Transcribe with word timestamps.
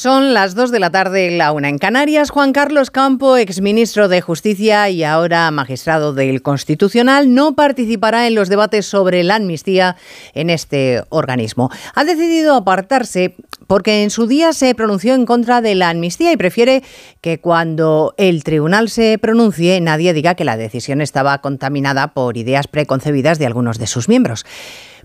Son 0.00 0.32
las 0.32 0.54
2 0.54 0.70
de 0.70 0.78
la 0.78 0.90
tarde, 0.90 1.28
la 1.32 1.50
una 1.50 1.68
en 1.68 1.78
Canarias. 1.78 2.30
Juan 2.30 2.52
Carlos 2.52 2.92
Campo, 2.92 3.36
exministro 3.36 4.06
de 4.06 4.20
Justicia 4.20 4.88
y 4.90 5.02
ahora 5.02 5.50
magistrado 5.50 6.12
del 6.12 6.40
Constitucional, 6.40 7.34
no 7.34 7.56
participará 7.56 8.28
en 8.28 8.36
los 8.36 8.48
debates 8.48 8.86
sobre 8.86 9.24
la 9.24 9.34
amnistía 9.34 9.96
en 10.34 10.50
este 10.50 11.02
organismo. 11.08 11.68
Ha 11.96 12.04
decidido 12.04 12.54
apartarse 12.54 13.34
porque 13.66 14.04
en 14.04 14.10
su 14.10 14.28
día 14.28 14.52
se 14.52 14.72
pronunció 14.76 15.16
en 15.16 15.26
contra 15.26 15.60
de 15.62 15.74
la 15.74 15.88
amnistía 15.88 16.30
y 16.30 16.36
prefiere 16.36 16.84
que 17.20 17.40
cuando 17.40 18.14
el 18.18 18.44
tribunal 18.44 18.90
se 18.90 19.18
pronuncie 19.18 19.80
nadie 19.80 20.12
diga 20.12 20.36
que 20.36 20.44
la 20.44 20.56
decisión 20.56 21.00
estaba 21.00 21.38
contaminada 21.38 22.14
por 22.14 22.36
ideas 22.36 22.68
preconcebidas 22.68 23.40
de 23.40 23.46
algunos 23.46 23.80
de 23.80 23.88
sus 23.88 24.08
miembros. 24.08 24.46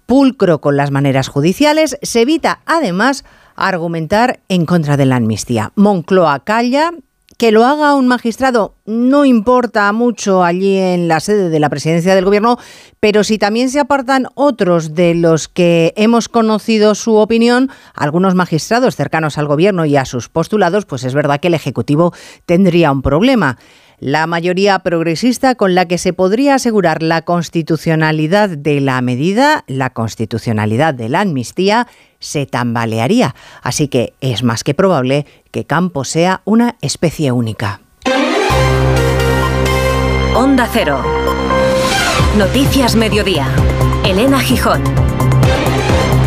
Pulcro 0.06 0.62
con 0.62 0.78
las 0.78 0.92
maneras 0.92 1.30
judiciales, 1.30 1.98
se 2.04 2.22
evita 2.22 2.60
además 2.68 3.24
argumentar 3.56 4.40
en 4.50 4.66
contra 4.66 4.98
de 4.98 5.06
la 5.06 5.18
amnistía. 5.18 5.72
Moncloa 5.76 6.44
calla. 6.44 6.92
Que 7.36 7.52
lo 7.52 7.66
haga 7.66 7.96
un 7.96 8.08
magistrado 8.08 8.76
no 8.86 9.26
importa 9.26 9.92
mucho 9.92 10.44
allí 10.44 10.78
en 10.78 11.08
la 11.08 11.20
sede 11.20 11.50
de 11.50 11.60
la 11.60 11.68
presidencia 11.70 12.14
del 12.16 12.26
gobierno, 12.26 12.58
pero 13.00 13.24
si 13.24 13.38
también 13.38 13.70
se 13.70 13.80
apartan 13.80 14.28
otros 14.36 14.94
de 14.94 15.16
los 15.16 15.48
que 15.48 15.94
hemos 15.98 16.30
conocido 16.30 16.96
su 16.96 17.16
opinión, 17.16 17.70
algunos 17.96 18.36
magistrados 18.36 18.96
cercanos 18.96 19.38
al 19.38 19.48
gobierno 19.48 19.86
y 19.86 19.98
a 19.98 20.06
sus 20.06 20.30
postulados, 20.30 20.86
pues 20.86 21.04
es 21.04 21.16
verdad 21.16 21.40
que 21.40 21.48
el 21.48 21.56
Ejecutivo 21.56 22.14
tendría 22.46 22.92
un 22.92 23.02
problema. 23.02 23.58
La 24.00 24.28
mayoría 24.28 24.80
progresista 24.80 25.56
con 25.56 25.76
la 25.76 25.88
que 25.88 25.98
se 25.98 26.12
podría 26.12 26.56
asegurar 26.56 27.02
la 27.02 27.22
constitucionalidad 27.22 28.50
de 28.50 28.82
la 28.82 29.02
medida, 29.02 29.64
la 29.68 29.92
constitucionalidad 29.92 30.94
de 30.94 31.08
la 31.08 31.22
amnistía, 31.22 31.88
se 32.24 32.46
tambalearía. 32.46 33.36
Así 33.62 33.88
que 33.88 34.14
es 34.22 34.44
más 34.44 34.64
que 34.64 34.74
probable 34.74 35.26
que 35.52 35.66
Campos 35.66 36.10
sea 36.10 36.42
una 36.46 36.76
especie 36.82 37.32
única. 37.32 37.82
Onda 40.36 40.68
Cero. 40.72 41.00
Noticias 42.38 42.96
Mediodía. 42.96 43.48
Elena 44.04 44.40
Gijón. 44.40 44.82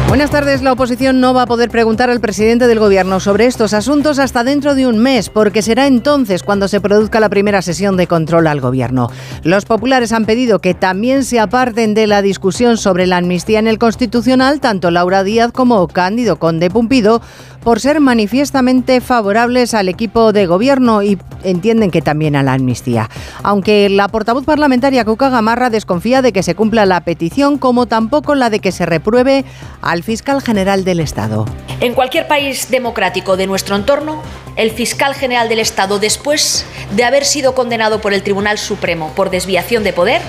Buenas 0.08 0.30
tardes. 0.30 0.62
La 0.62 0.72
oposición 0.72 1.20
no 1.20 1.34
va 1.34 1.42
a 1.42 1.46
poder 1.46 1.68
preguntar 1.68 2.10
al 2.10 2.20
presidente 2.20 2.68
del 2.68 2.78
Gobierno 2.78 3.18
sobre 3.18 3.46
estos 3.46 3.74
asuntos 3.74 4.20
hasta 4.20 4.44
dentro 4.44 4.76
de 4.76 4.86
un 4.86 4.98
mes, 4.98 5.28
porque 5.30 5.62
será 5.62 5.88
entonces 5.88 6.44
cuando 6.44 6.68
se 6.68 6.80
produzca 6.80 7.18
la 7.18 7.28
primera 7.28 7.60
sesión 7.60 7.96
de 7.96 8.06
control 8.06 8.46
al 8.46 8.60
Gobierno. 8.60 9.10
Los 9.42 9.64
populares 9.64 10.12
han 10.12 10.24
pedido 10.24 10.60
que 10.60 10.74
también 10.74 11.24
se 11.24 11.40
aparten 11.40 11.94
de 11.94 12.06
la 12.06 12.22
discusión 12.22 12.78
sobre 12.78 13.08
la 13.08 13.16
amnistía 13.16 13.58
en 13.58 13.66
el 13.66 13.78
Constitucional 13.78 14.60
tanto 14.60 14.92
Laura 14.92 15.24
Díaz 15.24 15.50
como 15.50 15.88
Cándido 15.88 16.38
Conde 16.38 16.70
Pumpido 16.70 17.20
por 17.66 17.80
ser 17.80 17.98
manifiestamente 17.98 19.00
favorables 19.00 19.74
al 19.74 19.88
equipo 19.88 20.32
de 20.32 20.46
gobierno 20.46 21.02
y 21.02 21.18
entienden 21.42 21.90
que 21.90 22.00
también 22.00 22.36
a 22.36 22.44
la 22.44 22.52
amnistía. 22.52 23.10
Aunque 23.42 23.88
la 23.88 24.06
portavoz 24.06 24.44
parlamentaria 24.44 25.04
Cuca 25.04 25.30
Gamarra 25.30 25.68
desconfía 25.68 26.22
de 26.22 26.32
que 26.32 26.44
se 26.44 26.54
cumpla 26.54 26.86
la 26.86 27.00
petición, 27.00 27.58
como 27.58 27.86
tampoco 27.86 28.36
la 28.36 28.50
de 28.50 28.60
que 28.60 28.70
se 28.70 28.86
repruebe 28.86 29.44
al 29.82 30.04
fiscal 30.04 30.42
general 30.42 30.84
del 30.84 31.00
Estado. 31.00 31.44
En 31.80 31.94
cualquier 31.94 32.28
país 32.28 32.70
democrático 32.70 33.36
de 33.36 33.48
nuestro 33.48 33.74
entorno, 33.74 34.22
el 34.54 34.70
fiscal 34.70 35.16
general 35.16 35.48
del 35.48 35.58
Estado, 35.58 35.98
después 35.98 36.64
de 36.94 37.02
haber 37.02 37.24
sido 37.24 37.56
condenado 37.56 38.00
por 38.00 38.14
el 38.14 38.22
Tribunal 38.22 38.58
Supremo 38.58 39.10
por 39.16 39.30
desviación 39.30 39.82
de 39.82 39.92
poder, 39.92 40.22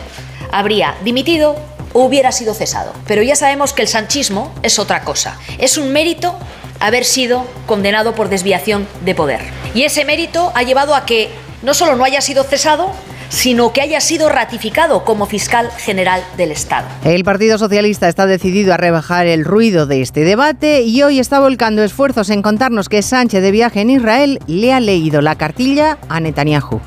habría 0.51 0.95
dimitido 1.03 1.55
o 1.93 2.03
hubiera 2.03 2.31
sido 2.31 2.55
cesado. 2.55 2.93
Pero 3.05 3.21
ya 3.21 3.35
sabemos 3.35 3.73
que 3.73 3.83
el 3.83 3.87
sanchismo 3.87 4.51
es 4.63 4.79
otra 4.79 5.01
cosa. 5.01 5.37
Es 5.59 5.77
un 5.77 5.93
mérito 5.93 6.35
haber 6.79 7.05
sido 7.05 7.45
condenado 7.65 8.15
por 8.15 8.29
desviación 8.29 8.87
de 9.01 9.15
poder. 9.15 9.41
Y 9.73 9.83
ese 9.83 10.05
mérito 10.05 10.51
ha 10.55 10.63
llevado 10.63 10.95
a 10.95 11.05
que 11.05 11.29
no 11.61 11.73
solo 11.73 11.95
no 11.95 12.03
haya 12.03 12.21
sido 12.21 12.43
cesado, 12.43 12.91
sino 13.29 13.73
que 13.73 13.81
haya 13.81 14.01
sido 14.01 14.29
ratificado 14.29 15.03
como 15.03 15.25
fiscal 15.25 15.69
general 15.77 16.23
del 16.37 16.51
Estado. 16.51 16.87
El 17.03 17.23
Partido 17.23 17.57
Socialista 17.57 18.07
está 18.07 18.25
decidido 18.25 18.73
a 18.73 18.77
rebajar 18.77 19.27
el 19.27 19.45
ruido 19.45 19.85
de 19.85 20.01
este 20.01 20.23
debate 20.23 20.81
y 20.83 21.01
hoy 21.03 21.19
está 21.19 21.39
volcando 21.39 21.83
esfuerzos 21.83 22.29
en 22.29 22.41
contarnos 22.41 22.89
que 22.89 23.01
Sánchez 23.01 23.41
de 23.41 23.51
viaje 23.51 23.81
en 23.81 23.89
Israel 23.89 24.39
le 24.47 24.73
ha 24.73 24.79
leído 24.79 25.21
la 25.21 25.35
cartilla 25.35 25.97
a 26.09 26.19
Netanyahu. 26.19 26.79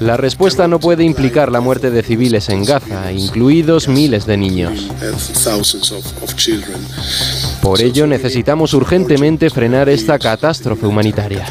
La 0.00 0.16
respuesta 0.16 0.66
no 0.68 0.80
puede 0.80 1.04
implicar 1.04 1.52
la 1.52 1.60
muerte 1.60 1.90
de 1.90 2.02
civiles 2.02 2.48
en 2.48 2.64
Gaza, 2.64 3.12
incluidos 3.12 3.88
miles 3.88 4.24
de 4.24 4.36
niños. 4.36 4.90
Por 7.60 7.80
ello 7.82 8.06
necesitamos 8.06 8.72
urgentemente 8.72 9.50
frenar 9.50 9.88
esta 9.88 10.18
catástrofe 10.18 10.86
humanitaria. 10.86 11.44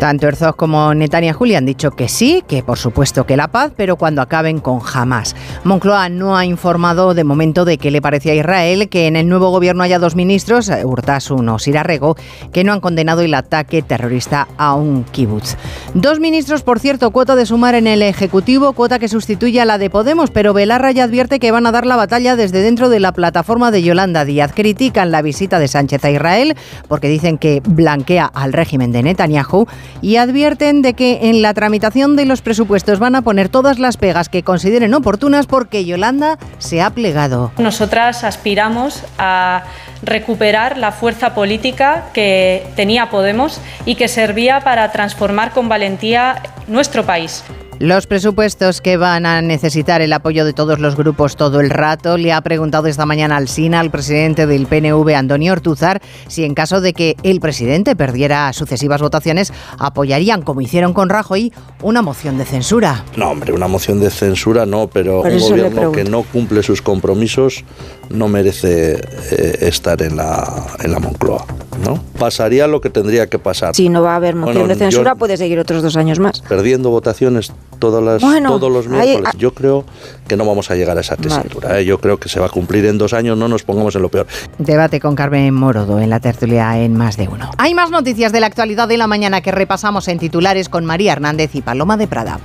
Tanto 0.00 0.26
Herzog 0.26 0.56
como 0.56 0.94
Netanyahu 0.94 1.44
le 1.44 1.58
han 1.58 1.66
dicho 1.66 1.90
que 1.90 2.08
sí, 2.08 2.42
que 2.48 2.62
por 2.62 2.78
supuesto 2.78 3.26
que 3.26 3.36
la 3.36 3.48
paz, 3.48 3.70
pero 3.76 3.96
cuando 3.96 4.22
acaben 4.22 4.58
con 4.58 4.80
Hamas. 4.80 5.36
Moncloa 5.62 6.08
no 6.08 6.38
ha 6.38 6.46
informado 6.46 7.12
de 7.12 7.22
momento 7.22 7.66
de 7.66 7.76
qué 7.76 7.90
le 7.90 8.00
parece 8.00 8.30
a 8.30 8.34
Israel 8.34 8.88
que 8.88 9.08
en 9.08 9.16
el 9.16 9.28
nuevo 9.28 9.50
gobierno 9.50 9.82
haya 9.82 9.98
dos 9.98 10.16
ministros, 10.16 10.70
Urtasun 10.70 11.46
o 11.50 11.58
Sirarrego, 11.58 12.16
que 12.50 12.64
no 12.64 12.72
han 12.72 12.80
condenado 12.80 13.20
el 13.20 13.34
ataque 13.34 13.82
terrorista 13.82 14.48
a 14.56 14.74
un 14.74 15.04
kibutz. 15.04 15.56
Dos 15.92 16.18
ministros, 16.18 16.62
por 16.62 16.80
cierto, 16.80 17.10
cuota 17.10 17.36
de 17.36 17.44
sumar 17.44 17.74
en 17.74 17.86
el 17.86 18.00
Ejecutivo, 18.00 18.72
cuota 18.72 18.98
que 18.98 19.08
sustituye 19.08 19.60
a 19.60 19.66
la 19.66 19.76
de 19.76 19.90
Podemos, 19.90 20.30
pero 20.30 20.54
Belarra 20.54 20.92
ya 20.92 21.04
advierte 21.04 21.38
que 21.38 21.50
van 21.50 21.66
a 21.66 21.72
dar 21.72 21.84
la 21.84 21.96
batalla 21.96 22.36
desde 22.36 22.62
dentro 22.62 22.88
de 22.88 23.00
la 23.00 23.12
plataforma 23.12 23.70
de 23.70 23.82
Yolanda 23.82 24.24
Díaz. 24.24 24.52
Critican 24.54 25.10
la 25.10 25.20
visita 25.20 25.58
de 25.58 25.68
Sánchez 25.68 26.02
a 26.06 26.10
Israel 26.10 26.56
porque 26.88 27.08
dicen 27.08 27.36
que 27.36 27.60
blanquea 27.68 28.24
al 28.24 28.54
régimen 28.54 28.92
de 28.92 29.02
Netanyahu 29.02 29.66
y 30.02 30.16
advierten 30.16 30.82
de 30.82 30.94
que 30.94 31.30
en 31.30 31.42
la 31.42 31.54
tramitación 31.54 32.16
de 32.16 32.24
los 32.24 32.42
presupuestos 32.42 32.98
van 32.98 33.14
a 33.14 33.22
poner 33.22 33.48
todas 33.48 33.78
las 33.78 33.96
pegas 33.96 34.28
que 34.28 34.42
consideren 34.42 34.94
oportunas 34.94 35.46
porque 35.46 35.84
Yolanda 35.84 36.38
se 36.58 36.82
ha 36.82 36.90
plegado. 36.90 37.52
Nosotras 37.58 38.24
aspiramos 38.24 39.02
a 39.18 39.64
recuperar 40.02 40.78
la 40.78 40.92
fuerza 40.92 41.34
política 41.34 42.04
que 42.12 42.66
tenía 42.76 43.10
Podemos 43.10 43.60
y 43.84 43.96
que 43.96 44.08
servía 44.08 44.60
para 44.60 44.90
transformar 44.92 45.52
con 45.52 45.68
valentía 45.68 46.42
nuestro 46.68 47.04
país. 47.04 47.44
Los 47.80 48.06
presupuestos 48.06 48.82
que 48.82 48.98
van 48.98 49.24
a 49.24 49.40
necesitar 49.40 50.02
el 50.02 50.12
apoyo 50.12 50.44
de 50.44 50.52
todos 50.52 50.80
los 50.80 50.96
grupos 50.96 51.36
todo 51.36 51.60
el 51.60 51.70
rato. 51.70 52.18
Le 52.18 52.30
ha 52.30 52.42
preguntado 52.42 52.88
esta 52.88 53.06
mañana 53.06 53.38
al 53.38 53.48
SINA, 53.48 53.80
al 53.80 53.90
presidente 53.90 54.46
del 54.46 54.66
PNV, 54.66 55.14
Antonio 55.14 55.54
Ortuzar, 55.54 56.02
si 56.28 56.44
en 56.44 56.52
caso 56.52 56.82
de 56.82 56.92
que 56.92 57.16
el 57.22 57.40
presidente 57.40 57.96
perdiera 57.96 58.52
sucesivas 58.52 59.00
votaciones, 59.00 59.50
apoyarían, 59.78 60.42
como 60.42 60.60
hicieron 60.60 60.92
con 60.92 61.08
Rajoy, 61.08 61.54
una 61.80 62.02
moción 62.02 62.36
de 62.36 62.44
censura. 62.44 63.02
No, 63.16 63.30
hombre, 63.30 63.54
una 63.54 63.66
moción 63.66 63.98
de 63.98 64.10
censura 64.10 64.66
no, 64.66 64.88
pero 64.88 65.22
un 65.22 65.38
gobierno 65.40 65.90
que 65.90 66.04
no 66.04 66.22
cumple 66.24 66.62
sus 66.62 66.82
compromisos 66.82 67.64
no 68.10 68.28
merece 68.28 69.00
eh, 69.30 69.56
estar 69.62 70.02
en 70.02 70.16
la, 70.16 70.66
en 70.84 70.92
la 70.92 70.98
Moncloa. 70.98 71.46
¿No? 71.80 72.02
Pasaría 72.18 72.66
lo 72.66 72.80
que 72.80 72.90
tendría 72.90 73.28
que 73.28 73.38
pasar. 73.38 73.74
Si 73.74 73.88
no 73.88 74.02
va 74.02 74.12
a 74.12 74.16
haber 74.16 74.36
moción 74.36 74.68
de 74.68 74.74
censura, 74.74 75.14
puede 75.14 75.36
seguir 75.36 75.58
otros 75.58 75.82
dos 75.82 75.96
años 75.96 76.18
más. 76.18 76.42
Perdiendo 76.42 76.90
votaciones 76.90 77.52
todas 77.78 78.02
las, 78.02 78.20
todos 78.20 78.70
los 78.70 78.88
miércoles. 78.88 79.32
Yo 79.36 79.54
creo 79.54 79.84
que 80.28 80.36
no 80.36 80.44
vamos 80.44 80.70
a 80.70 80.76
llegar 80.76 80.96
a 80.96 81.00
esa 81.00 81.16
tesitura. 81.16 81.80
¿eh? 81.80 81.84
Yo 81.84 81.98
creo 81.98 82.18
que 82.18 82.28
se 82.28 82.40
va 82.40 82.46
a 82.46 82.50
cumplir 82.50 82.86
en 82.86 82.98
dos 82.98 83.12
años, 83.12 83.36
no 83.36 83.48
nos 83.48 83.62
pongamos 83.62 83.94
en 83.96 84.02
lo 84.02 84.08
peor. 84.08 84.26
Debate 84.58 85.00
con 85.00 85.16
Carmen 85.16 85.52
Morodo 85.54 85.98
en 85.98 86.10
la 86.10 86.20
tertulia 86.20 86.78
en 86.78 86.96
Más 86.96 87.16
de 87.16 87.28
Uno. 87.28 87.50
Hay 87.58 87.74
más 87.74 87.90
noticias 87.90 88.32
de 88.32 88.40
la 88.40 88.46
actualidad 88.46 88.88
de 88.88 88.96
la 88.96 89.06
mañana 89.06 89.40
que 89.40 89.50
repasamos 89.50 90.08
en 90.08 90.18
titulares 90.18 90.68
con 90.68 90.84
María 90.84 91.12
Hernández 91.12 91.54
y 91.54 91.62
Paloma 91.62 91.96
de 91.96 92.06
Prada. 92.06 92.40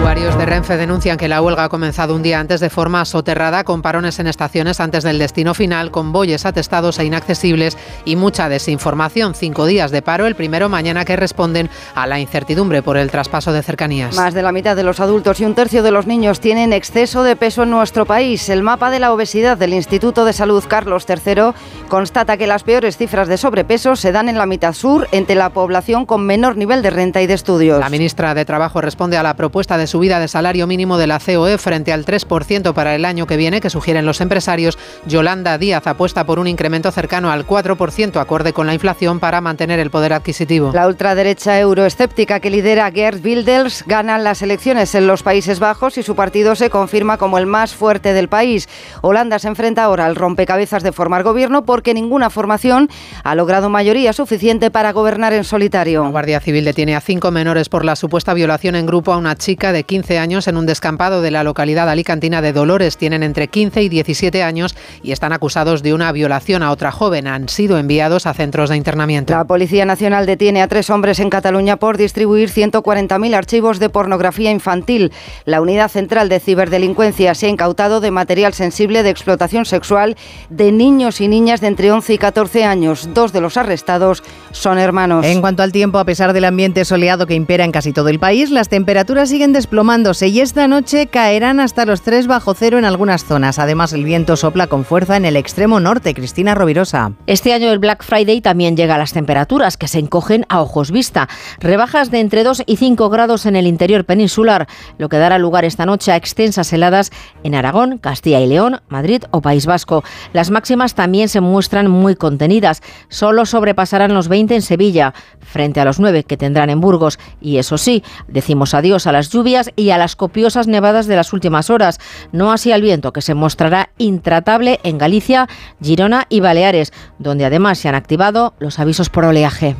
Usuarios 0.00 0.38
de 0.38 0.46
Renfe 0.46 0.78
denuncian 0.78 1.18
que 1.18 1.28
la 1.28 1.42
huelga 1.42 1.64
ha 1.64 1.68
comenzado 1.68 2.16
un 2.16 2.22
día 2.22 2.40
antes 2.40 2.60
de 2.60 2.70
forma 2.70 3.04
soterrada, 3.04 3.64
con 3.64 3.82
parones 3.82 4.18
en 4.18 4.28
estaciones 4.28 4.80
antes 4.80 5.04
del 5.04 5.18
destino 5.18 5.52
final, 5.52 5.90
con 5.90 6.10
bueyes 6.10 6.46
atestados 6.46 6.98
e 6.98 7.04
inaccesibles 7.04 7.76
y 8.06 8.16
mucha 8.16 8.48
desinformación. 8.48 9.34
Cinco 9.34 9.66
días 9.66 9.90
de 9.90 10.00
paro, 10.00 10.26
el 10.26 10.36
primero 10.36 10.70
mañana 10.70 11.04
que 11.04 11.16
responden 11.16 11.68
a 11.94 12.06
la 12.06 12.18
incertidumbre 12.18 12.80
por 12.80 12.96
el 12.96 13.10
traspaso 13.10 13.52
de 13.52 13.62
cercanías. 13.62 14.16
Más 14.16 14.32
de 14.32 14.40
la 14.40 14.52
mitad 14.52 14.74
de 14.74 14.84
los 14.84 15.00
adultos 15.00 15.38
y 15.38 15.44
un 15.44 15.54
tercio 15.54 15.82
de 15.82 15.90
los 15.90 16.06
niños 16.06 16.40
tienen 16.40 16.72
exceso 16.72 17.22
de 17.22 17.36
peso 17.36 17.64
en 17.64 17.70
nuestro 17.70 18.06
país. 18.06 18.48
El 18.48 18.62
mapa 18.62 18.90
de 18.90 19.00
la 19.00 19.12
obesidad 19.12 19.58
del 19.58 19.74
Instituto 19.74 20.24
de 20.24 20.32
Salud 20.32 20.64
Carlos 20.66 21.04
III 21.06 21.52
constata 21.88 22.38
que 22.38 22.46
las 22.46 22.64
peores 22.64 22.96
cifras 22.96 23.28
de 23.28 23.36
sobrepeso 23.36 23.96
se 23.96 24.12
dan 24.12 24.30
en 24.30 24.38
la 24.38 24.46
mitad 24.46 24.72
sur, 24.72 25.08
entre 25.12 25.36
la 25.36 25.50
población 25.50 26.06
con 26.06 26.24
menor 26.24 26.56
nivel 26.56 26.80
de 26.80 26.88
renta 26.88 27.20
y 27.20 27.26
de 27.26 27.34
estudios. 27.34 27.80
La 27.80 27.90
ministra 27.90 28.32
de 28.32 28.46
Trabajo 28.46 28.80
responde 28.80 29.18
a 29.18 29.22
la 29.22 29.36
propuesta 29.36 29.76
de 29.76 29.89
subida 29.90 30.20
de 30.20 30.28
salario 30.28 30.66
mínimo 30.66 30.96
de 30.96 31.06
la 31.06 31.18
COE 31.18 31.58
frente 31.58 31.92
al 31.92 32.06
3% 32.06 32.72
para 32.72 32.94
el 32.94 33.04
año 33.04 33.26
que 33.26 33.36
viene 33.36 33.60
que 33.60 33.68
sugieren 33.68 34.06
los 34.06 34.20
empresarios, 34.20 34.78
Yolanda 35.06 35.58
Díaz 35.58 35.86
apuesta 35.86 36.24
por 36.24 36.38
un 36.38 36.46
incremento 36.46 36.90
cercano 36.92 37.30
al 37.30 37.46
4% 37.46 38.20
acorde 38.20 38.52
con 38.52 38.66
la 38.66 38.74
inflación 38.74 39.20
para 39.20 39.40
mantener 39.40 39.80
el 39.80 39.90
poder 39.90 40.12
adquisitivo. 40.12 40.70
La 40.72 40.86
ultraderecha 40.86 41.58
euroescéptica 41.58 42.40
que 42.40 42.50
lidera 42.50 42.90
Gerd 42.90 43.24
Wilders 43.24 43.84
gana 43.86 44.16
las 44.18 44.42
elecciones 44.42 44.94
en 44.94 45.06
los 45.06 45.22
Países 45.22 45.58
Bajos 45.58 45.98
y 45.98 46.02
su 46.02 46.14
partido 46.14 46.54
se 46.54 46.70
confirma 46.70 47.18
como 47.18 47.38
el 47.38 47.46
más 47.46 47.74
fuerte 47.74 48.12
del 48.12 48.28
país. 48.28 48.68
Holanda 49.02 49.38
se 49.38 49.48
enfrenta 49.48 49.84
ahora 49.84 50.06
al 50.06 50.16
rompecabezas 50.16 50.82
de 50.82 50.92
formar 50.92 51.24
gobierno 51.24 51.64
porque 51.64 51.94
ninguna 51.94 52.30
formación 52.30 52.88
ha 53.24 53.34
logrado 53.34 53.68
mayoría 53.68 54.12
suficiente 54.12 54.70
para 54.70 54.92
gobernar 54.92 55.32
en 55.32 55.44
solitario. 55.44 56.04
La 56.04 56.10
Guardia 56.10 56.40
Civil 56.40 56.64
detiene 56.64 56.94
a 56.94 57.00
cinco 57.00 57.30
menores 57.30 57.68
por 57.68 57.84
la 57.84 57.96
supuesta 57.96 58.34
violación 58.34 58.76
en 58.76 58.86
grupo 58.86 59.12
a 59.12 59.16
una 59.16 59.34
chica 59.34 59.72
de 59.72 59.79
15 59.84 60.18
años 60.18 60.48
en 60.48 60.56
un 60.56 60.66
descampado 60.66 61.22
de 61.22 61.30
la 61.30 61.44
localidad 61.44 61.88
alicantina 61.88 62.42
de 62.42 62.52
Dolores. 62.52 62.96
Tienen 62.96 63.22
entre 63.22 63.48
15 63.48 63.82
y 63.82 63.88
17 63.88 64.42
años 64.42 64.74
y 65.02 65.12
están 65.12 65.32
acusados 65.32 65.82
de 65.82 65.94
una 65.94 66.12
violación 66.12 66.62
a 66.62 66.70
otra 66.70 66.92
joven. 66.92 67.26
Han 67.26 67.48
sido 67.48 67.78
enviados 67.78 68.26
a 68.26 68.34
centros 68.34 68.70
de 68.70 68.76
internamiento. 68.76 69.32
La 69.32 69.44
Policía 69.44 69.84
Nacional 69.84 70.26
detiene 70.26 70.62
a 70.62 70.68
tres 70.68 70.90
hombres 70.90 71.20
en 71.20 71.30
Cataluña 71.30 71.76
por 71.76 71.96
distribuir 71.96 72.50
140.000 72.50 73.34
archivos 73.34 73.78
de 73.78 73.88
pornografía 73.88 74.50
infantil. 74.50 75.12
La 75.44 75.60
Unidad 75.60 75.90
Central 75.90 76.28
de 76.28 76.40
Ciberdelincuencia 76.40 77.34
se 77.34 77.46
ha 77.46 77.48
incautado 77.50 78.00
de 78.00 78.10
material 78.10 78.54
sensible 78.54 79.02
de 79.02 79.10
explotación 79.10 79.64
sexual 79.64 80.16
de 80.48 80.72
niños 80.72 81.20
y 81.20 81.28
niñas 81.28 81.60
de 81.60 81.68
entre 81.68 81.90
11 81.90 82.14
y 82.14 82.18
14 82.18 82.64
años. 82.64 83.08
Dos 83.14 83.32
de 83.32 83.40
los 83.40 83.56
arrestados 83.56 84.22
son 84.52 84.78
hermanos. 84.78 85.26
En 85.26 85.40
cuanto 85.40 85.62
al 85.62 85.72
tiempo, 85.72 85.98
a 85.98 86.04
pesar 86.04 86.32
del 86.32 86.44
ambiente 86.44 86.84
soleado 86.84 87.26
que 87.26 87.34
impera 87.34 87.64
en 87.64 87.72
casi 87.72 87.92
todo 87.92 88.08
el 88.08 88.18
país, 88.18 88.50
las 88.50 88.68
temperaturas 88.68 89.28
siguen 89.28 89.52
desplomándose 89.70 90.26
y 90.26 90.40
esta 90.40 90.66
noche 90.66 91.06
caerán 91.06 91.60
hasta 91.60 91.86
los 91.86 92.02
3 92.02 92.26
bajo 92.26 92.54
cero 92.54 92.76
en 92.76 92.84
algunas 92.84 93.24
zonas. 93.24 93.60
Además, 93.60 93.92
el 93.92 94.02
viento 94.02 94.34
sopla 94.34 94.66
con 94.66 94.84
fuerza 94.84 95.16
en 95.16 95.24
el 95.24 95.36
extremo 95.36 95.78
norte. 95.78 96.12
Cristina 96.12 96.56
Rovirosa. 96.56 97.12
Este 97.28 97.52
año 97.52 97.70
el 97.70 97.78
Black 97.78 98.02
Friday 98.02 98.40
también 98.40 98.76
llega 98.76 98.96
a 98.96 98.98
las 98.98 99.12
temperaturas 99.12 99.76
que 99.76 99.86
se 99.86 100.00
encogen 100.00 100.44
a 100.48 100.60
ojos 100.60 100.90
vista. 100.90 101.28
Rebajas 101.60 102.10
de 102.10 102.18
entre 102.18 102.42
2 102.42 102.64
y 102.66 102.78
5 102.78 103.10
grados 103.10 103.46
en 103.46 103.54
el 103.54 103.68
interior 103.68 104.04
peninsular, 104.04 104.66
lo 104.98 105.08
que 105.08 105.18
dará 105.18 105.38
lugar 105.38 105.64
esta 105.64 105.86
noche 105.86 106.10
a 106.10 106.16
extensas 106.16 106.72
heladas 106.72 107.12
en 107.44 107.54
Aragón, 107.54 107.98
Castilla 107.98 108.40
y 108.40 108.48
León, 108.48 108.80
Madrid 108.88 109.22
o 109.30 109.40
País 109.40 109.66
Vasco. 109.66 110.02
Las 110.32 110.50
máximas 110.50 110.96
también 110.96 111.28
se 111.28 111.40
muestran 111.40 111.88
muy 111.88 112.16
contenidas. 112.16 112.82
Solo 113.08 113.46
sobrepasarán 113.46 114.14
los 114.14 114.26
20 114.26 114.56
en 114.56 114.62
Sevilla, 114.62 115.14
frente 115.38 115.78
a 115.78 115.84
los 115.84 116.00
9 116.00 116.24
que 116.24 116.36
tendrán 116.36 116.70
en 116.70 116.80
Burgos. 116.80 117.20
Y 117.40 117.58
eso 117.58 117.78
sí, 117.78 118.02
decimos 118.26 118.74
adiós 118.74 119.06
a 119.06 119.12
las 119.12 119.30
lluvias 119.30 119.59
y 119.76 119.90
a 119.90 119.98
las 119.98 120.16
copiosas 120.16 120.66
nevadas 120.66 121.06
de 121.06 121.16
las 121.16 121.32
últimas 121.32 121.70
horas. 121.70 121.98
No 122.32 122.52
así 122.52 122.72
al 122.72 122.82
viento, 122.82 123.12
que 123.12 123.22
se 123.22 123.34
mostrará 123.34 123.90
intratable 123.98 124.80
en 124.82 124.98
Galicia, 124.98 125.48
Girona 125.82 126.26
y 126.28 126.40
Baleares, 126.40 126.92
donde 127.18 127.44
además 127.44 127.78
se 127.78 127.88
han 127.88 127.94
activado 127.94 128.54
los 128.58 128.78
avisos 128.78 129.10
por 129.10 129.24
oleaje. 129.24 129.76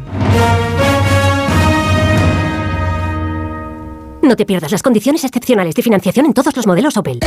No 4.22 4.36
te 4.36 4.46
pierdas 4.46 4.70
las 4.70 4.82
condiciones 4.82 5.24
excepcionales 5.24 5.74
de 5.74 5.82
financiación 5.82 6.26
en 6.26 6.34
todos 6.34 6.54
los 6.54 6.66
modelos 6.66 6.96
Opel. 6.96 7.20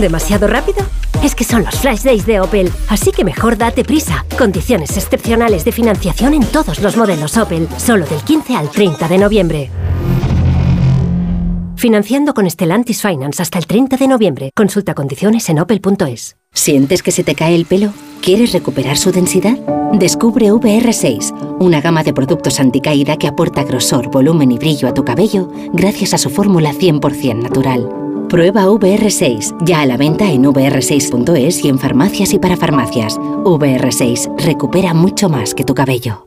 ¿Demasiado 0.00 0.46
rápido? 0.46 0.78
Es 1.22 1.34
que 1.34 1.44
son 1.44 1.64
los 1.64 1.78
flash 1.78 2.02
days 2.02 2.24
de 2.26 2.40
Opel, 2.40 2.72
así 2.88 3.10
que 3.10 3.24
mejor 3.24 3.58
date 3.58 3.84
prisa. 3.84 4.24
Condiciones 4.38 4.96
excepcionales 4.96 5.64
de 5.64 5.72
financiación 5.72 6.32
en 6.32 6.44
todos 6.46 6.78
los 6.80 6.96
modelos 6.96 7.36
Opel, 7.36 7.68
solo 7.76 8.06
del 8.06 8.22
15 8.22 8.56
al 8.56 8.70
30 8.70 9.08
de 9.08 9.18
noviembre. 9.18 9.70
Financiando 11.80 12.34
con 12.34 12.48
Stellantis 12.50 13.00
Finance 13.00 13.40
hasta 13.40 13.58
el 13.58 13.66
30 13.66 13.96
de 13.96 14.06
noviembre. 14.06 14.50
Consulta 14.54 14.92
condiciones 14.92 15.48
en 15.48 15.60
opel.es. 15.60 16.36
¿Sientes 16.52 17.02
que 17.02 17.10
se 17.10 17.24
te 17.24 17.34
cae 17.34 17.54
el 17.54 17.64
pelo? 17.64 17.94
¿Quieres 18.20 18.52
recuperar 18.52 18.98
su 18.98 19.12
densidad? 19.12 19.56
Descubre 19.94 20.52
VR6, 20.52 21.58
una 21.58 21.80
gama 21.80 22.02
de 22.02 22.12
productos 22.12 22.60
anticaída 22.60 23.16
que 23.16 23.28
aporta 23.28 23.64
grosor, 23.64 24.10
volumen 24.10 24.52
y 24.52 24.58
brillo 24.58 24.88
a 24.88 24.92
tu 24.92 25.06
cabello 25.06 25.50
gracias 25.72 26.12
a 26.12 26.18
su 26.18 26.28
fórmula 26.28 26.74
100% 26.74 27.36
natural. 27.36 27.88
Prueba 28.28 28.66
VR6, 28.66 29.64
ya 29.64 29.80
a 29.80 29.86
la 29.86 29.96
venta 29.96 30.30
en 30.30 30.44
vr6.es 30.44 31.64
y 31.64 31.68
en 31.70 31.78
farmacias 31.78 32.34
y 32.34 32.38
para 32.38 32.58
farmacias. 32.58 33.16
VR6, 33.18 34.36
recupera 34.36 34.92
mucho 34.92 35.30
más 35.30 35.54
que 35.54 35.64
tu 35.64 35.74
cabello. 35.74 36.26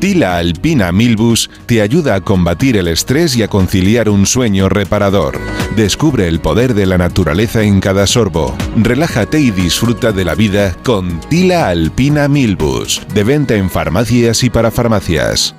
Tila 0.00 0.38
Alpina 0.38 0.92
Milbus 0.92 1.50
te 1.66 1.82
ayuda 1.82 2.14
a 2.14 2.20
combatir 2.20 2.76
el 2.76 2.86
estrés 2.86 3.36
y 3.36 3.42
a 3.42 3.48
conciliar 3.48 4.08
un 4.08 4.26
sueño 4.26 4.68
reparador. 4.68 5.38
Descubre 5.76 6.28
el 6.28 6.40
poder 6.40 6.74
de 6.74 6.86
la 6.86 6.98
naturaleza 6.98 7.62
en 7.62 7.80
cada 7.80 8.06
sorbo. 8.06 8.56
Relájate 8.76 9.40
y 9.40 9.50
disfruta 9.50 10.12
de 10.12 10.24
la 10.24 10.34
vida 10.34 10.76
con 10.84 11.20
Tila 11.28 11.68
Alpina 11.68 12.28
Milbus. 12.28 13.02
De 13.12 13.24
venta 13.24 13.56
en 13.56 13.70
farmacias 13.70 14.44
y 14.44 14.50
para 14.50 14.70
farmacias. 14.70 15.57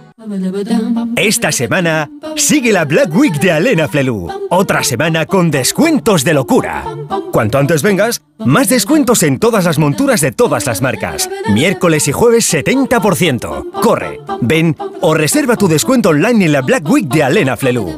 Esta 1.15 1.51
semana 1.51 2.09
sigue 2.35 2.71
la 2.71 2.85
Black 2.85 3.15
Week 3.15 3.39
de 3.39 3.51
Alena 3.51 3.87
Flelu. 3.87 4.27
Otra 4.49 4.83
semana 4.83 5.25
con 5.25 5.49
descuentos 5.49 6.23
de 6.23 6.33
locura. 6.33 6.83
Cuanto 7.31 7.57
antes 7.57 7.81
vengas, 7.81 8.21
más 8.37 8.69
descuentos 8.69 9.23
en 9.23 9.39
todas 9.39 9.65
las 9.65 9.79
monturas 9.79 10.21
de 10.21 10.31
todas 10.31 10.65
las 10.65 10.81
marcas. 10.81 11.29
Miércoles 11.51 12.07
y 12.07 12.11
jueves 12.11 12.53
70%. 12.53 13.71
Corre, 13.81 14.19
ven 14.41 14.75
o 15.01 15.13
reserva 15.13 15.55
tu 15.55 15.67
descuento 15.67 16.09
online 16.09 16.45
en 16.45 16.51
la 16.51 16.61
Black 16.61 16.87
Week 16.89 17.07
de 17.07 17.23
Alena 17.23 17.57
Flelu. 17.57 17.97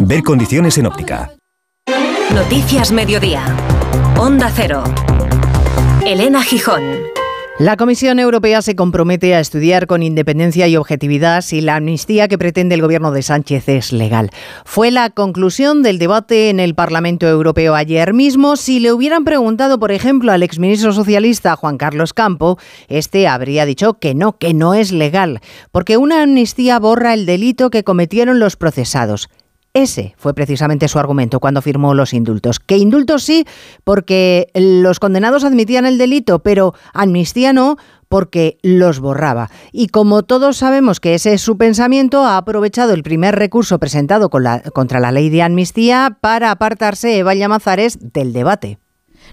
Ver 0.00 0.22
condiciones 0.22 0.78
en 0.78 0.86
óptica. 0.86 1.32
Noticias 2.34 2.92
Mediodía. 2.92 3.44
Onda 4.16 4.50
Cero. 4.54 4.84
Elena 6.04 6.42
Gijón. 6.42 6.82
La 7.58 7.76
Comisión 7.76 8.18
Europea 8.18 8.62
se 8.62 8.74
compromete 8.74 9.34
a 9.34 9.40
estudiar 9.40 9.86
con 9.86 10.02
independencia 10.02 10.66
y 10.68 10.76
objetividad 10.76 11.42
si 11.42 11.60
la 11.60 11.76
amnistía 11.76 12.26
que 12.26 12.38
pretende 12.38 12.74
el 12.74 12.80
gobierno 12.80 13.12
de 13.12 13.22
Sánchez 13.22 13.68
es 13.68 13.92
legal. 13.92 14.30
Fue 14.64 14.90
la 14.90 15.10
conclusión 15.10 15.82
del 15.82 15.98
debate 15.98 16.48
en 16.48 16.60
el 16.60 16.74
Parlamento 16.74 17.28
Europeo 17.28 17.74
ayer 17.74 18.14
mismo. 18.14 18.56
Si 18.56 18.80
le 18.80 18.90
hubieran 18.90 19.24
preguntado, 19.24 19.78
por 19.78 19.92
ejemplo, 19.92 20.32
al 20.32 20.42
exministro 20.42 20.94
socialista 20.94 21.54
Juan 21.54 21.76
Carlos 21.76 22.14
Campo, 22.14 22.58
este 22.88 23.28
habría 23.28 23.66
dicho 23.66 23.94
que 23.94 24.14
no, 24.14 24.38
que 24.38 24.54
no 24.54 24.72
es 24.72 24.90
legal, 24.90 25.40
porque 25.72 25.98
una 25.98 26.22
amnistía 26.22 26.78
borra 26.78 27.12
el 27.12 27.26
delito 27.26 27.68
que 27.68 27.84
cometieron 27.84 28.38
los 28.38 28.56
procesados. 28.56 29.28
Ese 29.74 30.14
fue 30.18 30.34
precisamente 30.34 30.86
su 30.86 30.98
argumento 30.98 31.40
cuando 31.40 31.62
firmó 31.62 31.94
los 31.94 32.12
indultos. 32.12 32.60
Que 32.60 32.76
indultos 32.76 33.22
sí, 33.22 33.46
porque 33.84 34.48
los 34.54 35.00
condenados 35.00 35.44
admitían 35.44 35.86
el 35.86 35.96
delito, 35.96 36.40
pero 36.40 36.74
amnistía 36.92 37.54
no, 37.54 37.78
porque 38.08 38.58
los 38.62 39.00
borraba. 39.00 39.48
Y 39.72 39.88
como 39.88 40.24
todos 40.24 40.58
sabemos 40.58 41.00
que 41.00 41.14
ese 41.14 41.32
es 41.32 41.40
su 41.40 41.56
pensamiento, 41.56 42.26
ha 42.26 42.36
aprovechado 42.36 42.92
el 42.92 43.02
primer 43.02 43.34
recurso 43.34 43.78
presentado 43.78 44.28
contra 44.28 45.00
la 45.00 45.10
ley 45.10 45.30
de 45.30 45.40
amnistía 45.40 46.18
para 46.20 46.50
apartarse 46.50 47.16
Eva 47.16 47.32
Llamazares 47.32 47.98
del 48.12 48.34
debate 48.34 48.78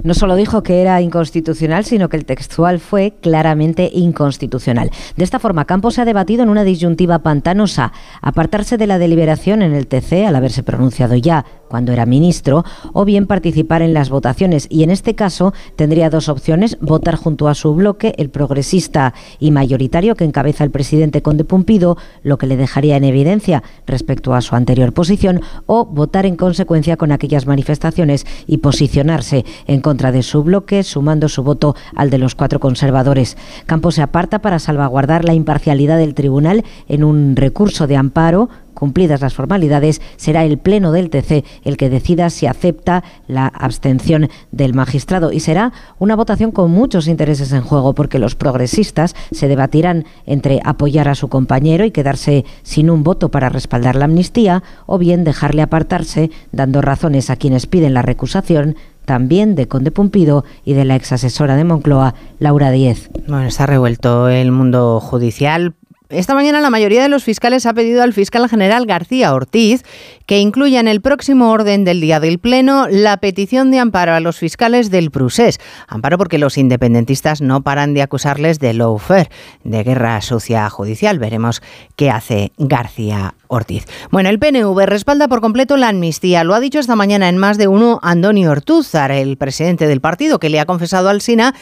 no 0.04 0.14
solo 0.14 0.36
dijo 0.36 0.64
que 0.64 0.82
era 0.82 1.02
inconstitucional, 1.02 1.86
sino 1.86 2.10
que 2.10 2.18
el 2.18 2.26
textual 2.26 2.80
fue 2.80 3.16
claramente 3.22 3.90
inconstitucional. 3.94 4.92
De 5.16 5.24
esta 5.24 5.40
forma, 5.40 5.66
Campos 5.66 5.96
se 5.96 6.02
ha 6.02 6.06
debatido 6.06 6.44
en 6.44 6.50
una 6.50 6.64
disyuntiva 6.64 7.20
pantanosa, 7.20 7.92
apartarse 8.22 8.78
de 8.78 8.88
la 8.88 8.98
deliberación 9.00 9.62
en 9.62 9.74
el 9.74 9.88
TC 9.88 10.26
al 10.26 10.36
haberse 10.36 10.64
pronunciado 10.64 11.16
ya 11.16 11.46
cuando 11.70 11.94
era 11.94 12.06
ministro, 12.06 12.66
o 12.92 13.06
bien 13.06 13.28
participar 13.28 13.82
en 13.82 13.94
las 13.94 14.10
votaciones. 14.10 14.68
Y 14.70 14.84
en 14.84 14.90
este 14.90 15.16
caso 15.16 15.54
tendría 15.78 16.10
dos 16.10 16.28
opciones, 16.28 16.78
votar 16.82 17.16
junto 17.16 17.48
a 17.48 17.56
su 17.56 17.74
bloque, 17.74 18.14
el 18.18 18.30
progresista 18.30 19.14
y 19.40 19.52
mayoritario 19.52 20.16
que 20.16 20.26
encabeza 20.26 20.66
el 20.66 20.72
presidente 20.72 21.22
Conde 21.22 21.46
Pumpido, 21.46 21.98
lo 22.24 22.38
que 22.38 22.48
le 22.48 22.58
dejaría 22.58 22.98
en 22.98 23.06
evidencia 23.06 23.64
respecto 23.86 24.34
a 24.34 24.42
su 24.42 24.56
anterior 24.56 24.92
posición, 24.92 25.42
o 25.66 25.86
votar 25.86 26.26
en 26.26 26.36
consecuencia 26.36 26.98
con 26.98 27.12
aquellas 27.12 27.46
manifestaciones 27.46 28.26
y 28.48 28.58
posicionarse 28.58 29.46
en 29.68 29.82
contra 29.82 30.12
de 30.12 30.24
su 30.24 30.44
bloque, 30.44 30.84
sumando 30.84 31.30
su 31.30 31.44
voto 31.44 31.76
al 31.96 32.10
de 32.10 32.18
los 32.18 32.36
cuatro 32.36 32.60
conservadores. 32.60 33.38
Campos 33.66 33.96
se 33.96 34.02
aparta 34.02 34.40
para 34.40 34.60
salvaguardar 34.60 35.26
la 35.26 35.34
imparcialidad 35.34 35.98
del 35.98 36.16
tribunal 36.16 36.64
en 36.88 37.04
un 37.04 37.36
recurso 37.36 37.88
de 37.88 37.96
amparo 37.96 38.50
cumplidas 38.80 39.22
las 39.22 39.36
formalidades, 39.36 40.02
será 40.18 40.46
el 40.46 40.58
Pleno 40.58 40.92
del 40.92 41.10
TC 41.10 41.44
el 41.64 41.78
que 41.78 41.90
decida 41.90 42.30
si 42.30 42.48
acepta 42.48 43.04
la 43.28 43.48
abstención 43.48 44.30
del 44.52 44.74
magistrado. 44.74 45.32
Y 45.32 45.42
será 45.42 45.72
una 46.00 46.16
votación 46.16 46.52
con 46.52 46.72
muchos 46.72 47.08
intereses 47.08 47.52
en 47.52 47.62
juego, 47.62 47.94
porque 47.94 48.18
los 48.18 48.36
progresistas 48.36 49.16
se 49.32 49.48
debatirán 49.48 50.06
entre 50.26 50.62
apoyar 50.64 51.08
a 51.10 51.16
su 51.16 51.28
compañero 51.28 51.86
y 51.86 51.92
quedarse 51.92 52.46
sin 52.64 52.90
un 52.90 53.04
voto 53.04 53.30
para 53.30 53.50
respaldar 53.50 53.96
la 53.96 54.06
amnistía, 54.06 54.64
o 54.86 54.98
bien 54.98 55.24
dejarle 55.24 55.62
apartarse, 55.62 56.32
dando 56.52 56.82
razones 56.82 57.30
a 57.30 57.36
quienes 57.36 57.68
piden 57.68 57.94
la 57.94 58.02
recusación 58.02 58.76
también 59.10 59.56
de 59.56 59.68
Conde 59.68 59.90
Pumpido 59.90 60.46
y 60.64 60.74
de 60.74 60.86
la 60.86 60.96
ex 60.96 61.12
asesora 61.12 61.56
de 61.56 61.64
Moncloa, 61.64 62.14
Laura 62.38 62.70
Díez. 62.70 63.10
Bueno, 63.28 63.48
está 63.48 63.66
revuelto 63.66 64.30
el 64.30 64.52
mundo 64.52 65.00
judicial 65.00 65.74
esta 66.10 66.34
mañana 66.34 66.60
la 66.60 66.72
mayoría 66.72 67.04
de 67.04 67.10
los 67.10 67.24
fiscales 67.24 67.68
ha 67.68 67.74
pedido 67.74 68.02
al 68.02 68.14
fiscal 68.14 68.50
general 68.50 68.88
García 68.88 69.32
Ortiz 69.32 69.84
que 70.26 70.40
incluya 70.40 70.80
en 70.80 70.88
el 70.88 71.02
próximo 71.02 71.52
orden 71.52 71.84
del 71.84 72.02
día 72.02 72.20
del 72.20 72.40
Pleno 72.40 72.88
la 72.90 73.18
petición 73.18 73.70
de 73.70 73.78
amparo 73.78 74.14
a 74.14 74.20
los 74.20 74.40
fiscales 74.40 74.90
del 74.90 75.12
Prusés. 75.12 75.60
Amparo 75.88 76.18
porque 76.18 76.40
los 76.40 76.58
independentistas 76.58 77.42
no 77.42 77.62
paran 77.62 77.94
de 77.94 78.02
acusarles 78.02 78.60
de 78.60 78.74
lawfare, 78.74 79.30
de 79.64 79.84
guerra 79.84 80.20
sucia 80.22 80.68
judicial. 80.72 81.20
Veremos 81.20 81.62
qué 81.96 82.10
hace 82.10 82.54
García 82.58 83.36
Ortiz. 83.48 83.86
Bueno, 84.10 84.30
el 84.30 84.40
PNV 84.40 84.88
respalda 84.88 85.28
por 85.28 85.42
completo 85.42 85.78
la 85.78 85.90
amnistía. 85.90 86.44
Lo 86.44 86.56
ha 86.56 86.60
dicho 86.60 86.80
esta 86.80 86.96
mañana 86.96 87.30
en 87.30 87.38
más 87.38 87.60
de 87.60 87.68
uno 87.68 88.00
Antonio 88.02 88.50
Ortúzar, 88.50 89.12
el 89.12 89.38
presidente 89.38 89.88
del 89.88 90.02
partido, 90.02 90.40
que 90.40 90.50
le 90.50 90.60
ha 90.60 90.66
confesado 90.66 91.10
al 91.10 91.22
SINA 91.22 91.54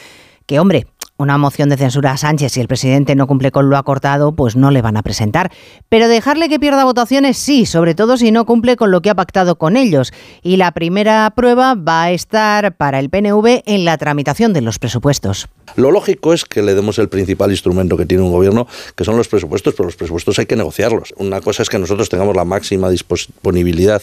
que, 0.45 0.59
hombre, 0.61 0.87
una 1.17 1.37
moción 1.37 1.69
de 1.69 1.77
censura 1.77 2.11
a 2.11 2.17
Sánchez 2.17 2.53
si 2.53 2.61
el 2.61 2.67
presidente 2.67 3.15
no 3.15 3.27
cumple 3.27 3.51
con 3.51 3.69
lo 3.69 3.77
acordado, 3.77 4.35
pues 4.35 4.55
no 4.55 4.71
le 4.71 4.81
van 4.81 4.97
a 4.97 5.03
presentar. 5.03 5.51
Pero 5.89 6.07
dejarle 6.07 6.49
que 6.49 6.59
pierda 6.59 6.85
votaciones 6.85 7.37
sí, 7.37 7.65
sobre 7.65 7.95
todo 7.95 8.17
si 8.17 8.31
no 8.31 8.45
cumple 8.45 8.75
con 8.75 8.91
lo 8.91 9.01
que 9.01 9.09
ha 9.09 9.15
pactado 9.15 9.57
con 9.57 9.77
ellos. 9.77 10.13
Y 10.43 10.57
la 10.57 10.71
primera 10.71 11.31
prueba 11.35 11.75
va 11.75 12.03
a 12.03 12.11
estar 12.11 12.75
para 12.75 12.99
el 12.99 13.09
PNV 13.09 13.63
en 13.65 13.85
la 13.85 13.97
tramitación 13.97 14.53
de 14.53 14.61
los 14.61 14.79
presupuestos. 14.79 15.47
Lo 15.75 15.91
lógico 15.91 16.33
es 16.33 16.45
que 16.45 16.61
le 16.61 16.75
demos 16.75 16.97
el 16.99 17.09
principal 17.09 17.51
instrumento 17.51 17.97
que 17.97 18.05
tiene 18.05 18.23
un 18.23 18.31
gobierno, 18.31 18.67
que 18.95 19.03
son 19.03 19.17
los 19.17 19.27
presupuestos, 19.27 19.73
pero 19.73 19.85
los 19.85 19.95
presupuestos 19.95 20.39
hay 20.39 20.45
que 20.45 20.55
negociarlos. 20.55 21.13
Una 21.17 21.41
cosa 21.41 21.63
es 21.63 21.69
que 21.69 21.77
nosotros 21.77 22.09
tengamos 22.09 22.35
la 22.35 22.45
máxima 22.45 22.89
disponibilidad 22.89 24.01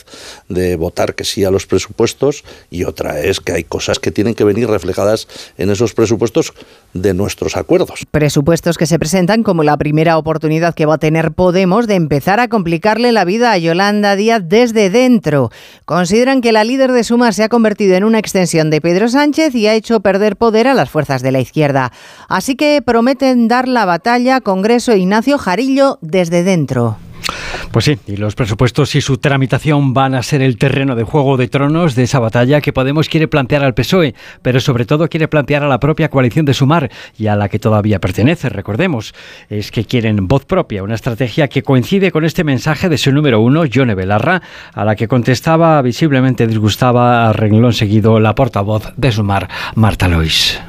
de 0.48 0.76
votar 0.76 1.14
que 1.14 1.24
sí 1.24 1.44
a 1.44 1.50
los 1.50 1.66
presupuestos 1.66 2.44
y 2.70 2.84
otra 2.84 3.20
es 3.20 3.40
que 3.40 3.52
hay 3.52 3.64
cosas 3.64 3.98
que 3.98 4.10
tienen 4.10 4.34
que 4.34 4.44
venir 4.44 4.68
reflejadas 4.68 5.26
en 5.56 5.70
esos 5.70 5.94
presupuestos 5.94 6.52
nuestros 7.12 7.56
acuerdos. 7.56 8.06
Presupuestos 8.10 8.78
que 8.78 8.86
se 8.86 8.98
presentan 8.98 9.42
como 9.42 9.62
la 9.62 9.76
primera 9.76 10.16
oportunidad 10.16 10.74
que 10.74 10.86
va 10.86 10.94
a 10.94 10.98
tener 10.98 11.32
Podemos 11.32 11.86
de 11.86 11.96
empezar 11.96 12.40
a 12.40 12.48
complicarle 12.48 13.12
la 13.12 13.24
vida 13.24 13.52
a 13.52 13.58
Yolanda 13.58 14.16
Díaz 14.16 14.42
desde 14.46 14.88
dentro. 14.88 15.50
Consideran 15.84 16.40
que 16.40 16.52
la 16.52 16.64
líder 16.64 16.92
de 16.92 17.04
Suma 17.04 17.32
se 17.32 17.42
ha 17.42 17.48
convertido 17.48 17.96
en 17.96 18.04
una 18.04 18.18
extensión 18.18 18.70
de 18.70 18.80
Pedro 18.80 19.08
Sánchez 19.08 19.54
y 19.54 19.66
ha 19.66 19.74
hecho 19.74 20.00
perder 20.00 20.36
poder 20.36 20.68
a 20.68 20.74
las 20.74 20.88
fuerzas 20.88 21.20
de 21.22 21.32
la 21.32 21.40
izquierda. 21.40 21.92
Así 22.28 22.54
que 22.56 22.80
prometen 22.80 23.48
dar 23.48 23.68
la 23.68 23.84
batalla 23.84 24.40
Congreso 24.40 24.94
Ignacio 24.94 25.36
Jarillo 25.36 25.98
desde 26.00 26.44
dentro. 26.44 26.96
Pues 27.72 27.86
sí, 27.86 27.98
y 28.06 28.16
los 28.16 28.34
presupuestos 28.34 28.94
y 28.94 29.00
su 29.00 29.18
tramitación 29.18 29.94
van 29.94 30.14
a 30.14 30.22
ser 30.22 30.42
el 30.42 30.58
terreno 30.58 30.94
de 30.96 31.04
juego 31.04 31.36
de 31.36 31.48
tronos 31.48 31.94
de 31.94 32.04
esa 32.04 32.18
batalla 32.18 32.60
que 32.60 32.74
Podemos 32.74 33.08
quiere 33.08 33.28
plantear 33.28 33.64
al 33.64 33.72
PSOE, 33.72 34.14
pero 34.42 34.60
sobre 34.60 34.84
todo 34.84 35.08
quiere 35.08 35.28
plantear 35.28 35.62
a 35.62 35.68
la 35.68 35.80
propia 35.80 36.10
coalición 36.10 36.44
de 36.44 36.54
Sumar 36.54 36.90
y 37.16 37.28
a 37.28 37.36
la 37.36 37.48
que 37.48 37.58
todavía 37.58 38.00
pertenece, 38.00 38.48
recordemos. 38.48 39.14
Es 39.48 39.70
que 39.70 39.84
quieren 39.84 40.26
voz 40.26 40.44
propia, 40.44 40.82
una 40.82 40.96
estrategia 40.96 41.48
que 41.48 41.62
coincide 41.62 42.10
con 42.10 42.24
este 42.24 42.44
mensaje 42.44 42.88
de 42.88 42.98
su 42.98 43.12
número 43.12 43.40
uno, 43.40 43.64
Yone 43.64 43.94
Belarra, 43.94 44.42
a 44.72 44.84
la 44.84 44.96
que 44.96 45.08
contestaba 45.08 45.80
visiblemente 45.82 46.46
disgustaba 46.46 47.28
a 47.28 47.32
renglón 47.32 47.72
seguido 47.72 48.18
la 48.18 48.34
portavoz 48.34 48.92
de 48.96 49.12
Sumar, 49.12 49.48
Marta 49.76 50.08
Lois. 50.08 50.60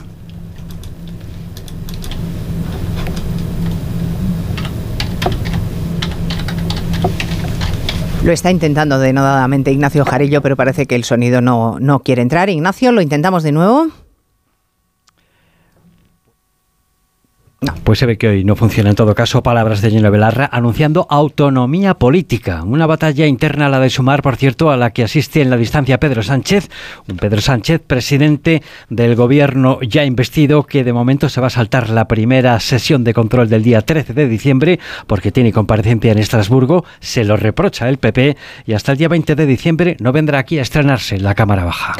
Lo 8.26 8.32
está 8.32 8.50
intentando 8.50 8.98
denodadamente 8.98 9.72
Ignacio 9.72 10.04
Jarillo, 10.04 10.42
pero 10.42 10.56
parece 10.56 10.88
que 10.88 10.96
el 10.96 11.04
sonido 11.04 11.42
no, 11.42 11.78
no 11.80 12.00
quiere 12.00 12.24
entrar. 12.24 12.50
Ignacio, 12.50 12.92
¿lo 12.92 13.02
intentamos 13.02 13.44
de 13.44 13.52
nuevo? 13.52 13.92
Pues 17.84 18.00
se 18.00 18.06
ve 18.06 18.18
que 18.18 18.28
hoy 18.28 18.44
no 18.44 18.56
funciona 18.56 18.90
en 18.90 18.96
todo 18.96 19.16
caso. 19.16 19.42
Palabras 19.42 19.82
de 19.82 19.90
Gino 19.90 20.12
Belarra 20.12 20.50
anunciando 20.52 21.08
autonomía 21.10 21.94
política. 21.94 22.64
Una 22.64 22.86
batalla 22.86 23.26
interna 23.26 23.70
la 23.70 23.80
de 23.80 23.90
Sumar, 23.90 24.22
por 24.22 24.36
cierto, 24.36 24.72
a 24.72 24.78
la 24.78 24.92
que 24.92 25.04
asiste 25.04 25.42
en 25.42 25.50
la 25.50 25.58
distancia 25.58 26.00
Pedro 26.00 26.22
Sánchez. 26.22 26.70
Un 27.08 27.18
Pedro 27.18 27.42
Sánchez, 27.42 27.82
presidente 27.86 28.62
del 28.90 29.16
gobierno 29.16 29.80
ya 29.82 30.04
investido, 30.04 30.64
que 30.64 30.84
de 30.84 30.94
momento 30.94 31.30
se 31.30 31.42
va 31.42 31.48
a 31.48 31.52
saltar 31.52 31.90
la 31.90 32.08
primera 32.08 32.60
sesión 32.60 33.04
de 33.04 33.14
control 33.14 33.50
del 33.50 33.64
día 33.64 33.82
13 33.82 34.14
de 34.14 34.28
diciembre, 34.28 34.80
porque 35.08 35.32
tiene 35.32 35.54
comparecencia 35.54 36.12
en 36.12 36.18
Estrasburgo. 36.18 36.86
Se 37.00 37.24
lo 37.24 37.38
reprocha 37.38 37.88
el 37.88 37.98
PP 37.98 38.36
y 38.66 38.74
hasta 38.74 38.92
el 38.92 38.98
día 38.98 39.08
20 39.08 39.36
de 39.36 39.46
diciembre 39.46 39.98
no 40.00 40.12
vendrá 40.12 40.40
aquí 40.40 40.60
a 40.60 40.62
estrenarse 40.62 41.16
en 41.16 41.24
la 41.24 41.36
Cámara 41.36 41.64
Baja. 41.64 41.94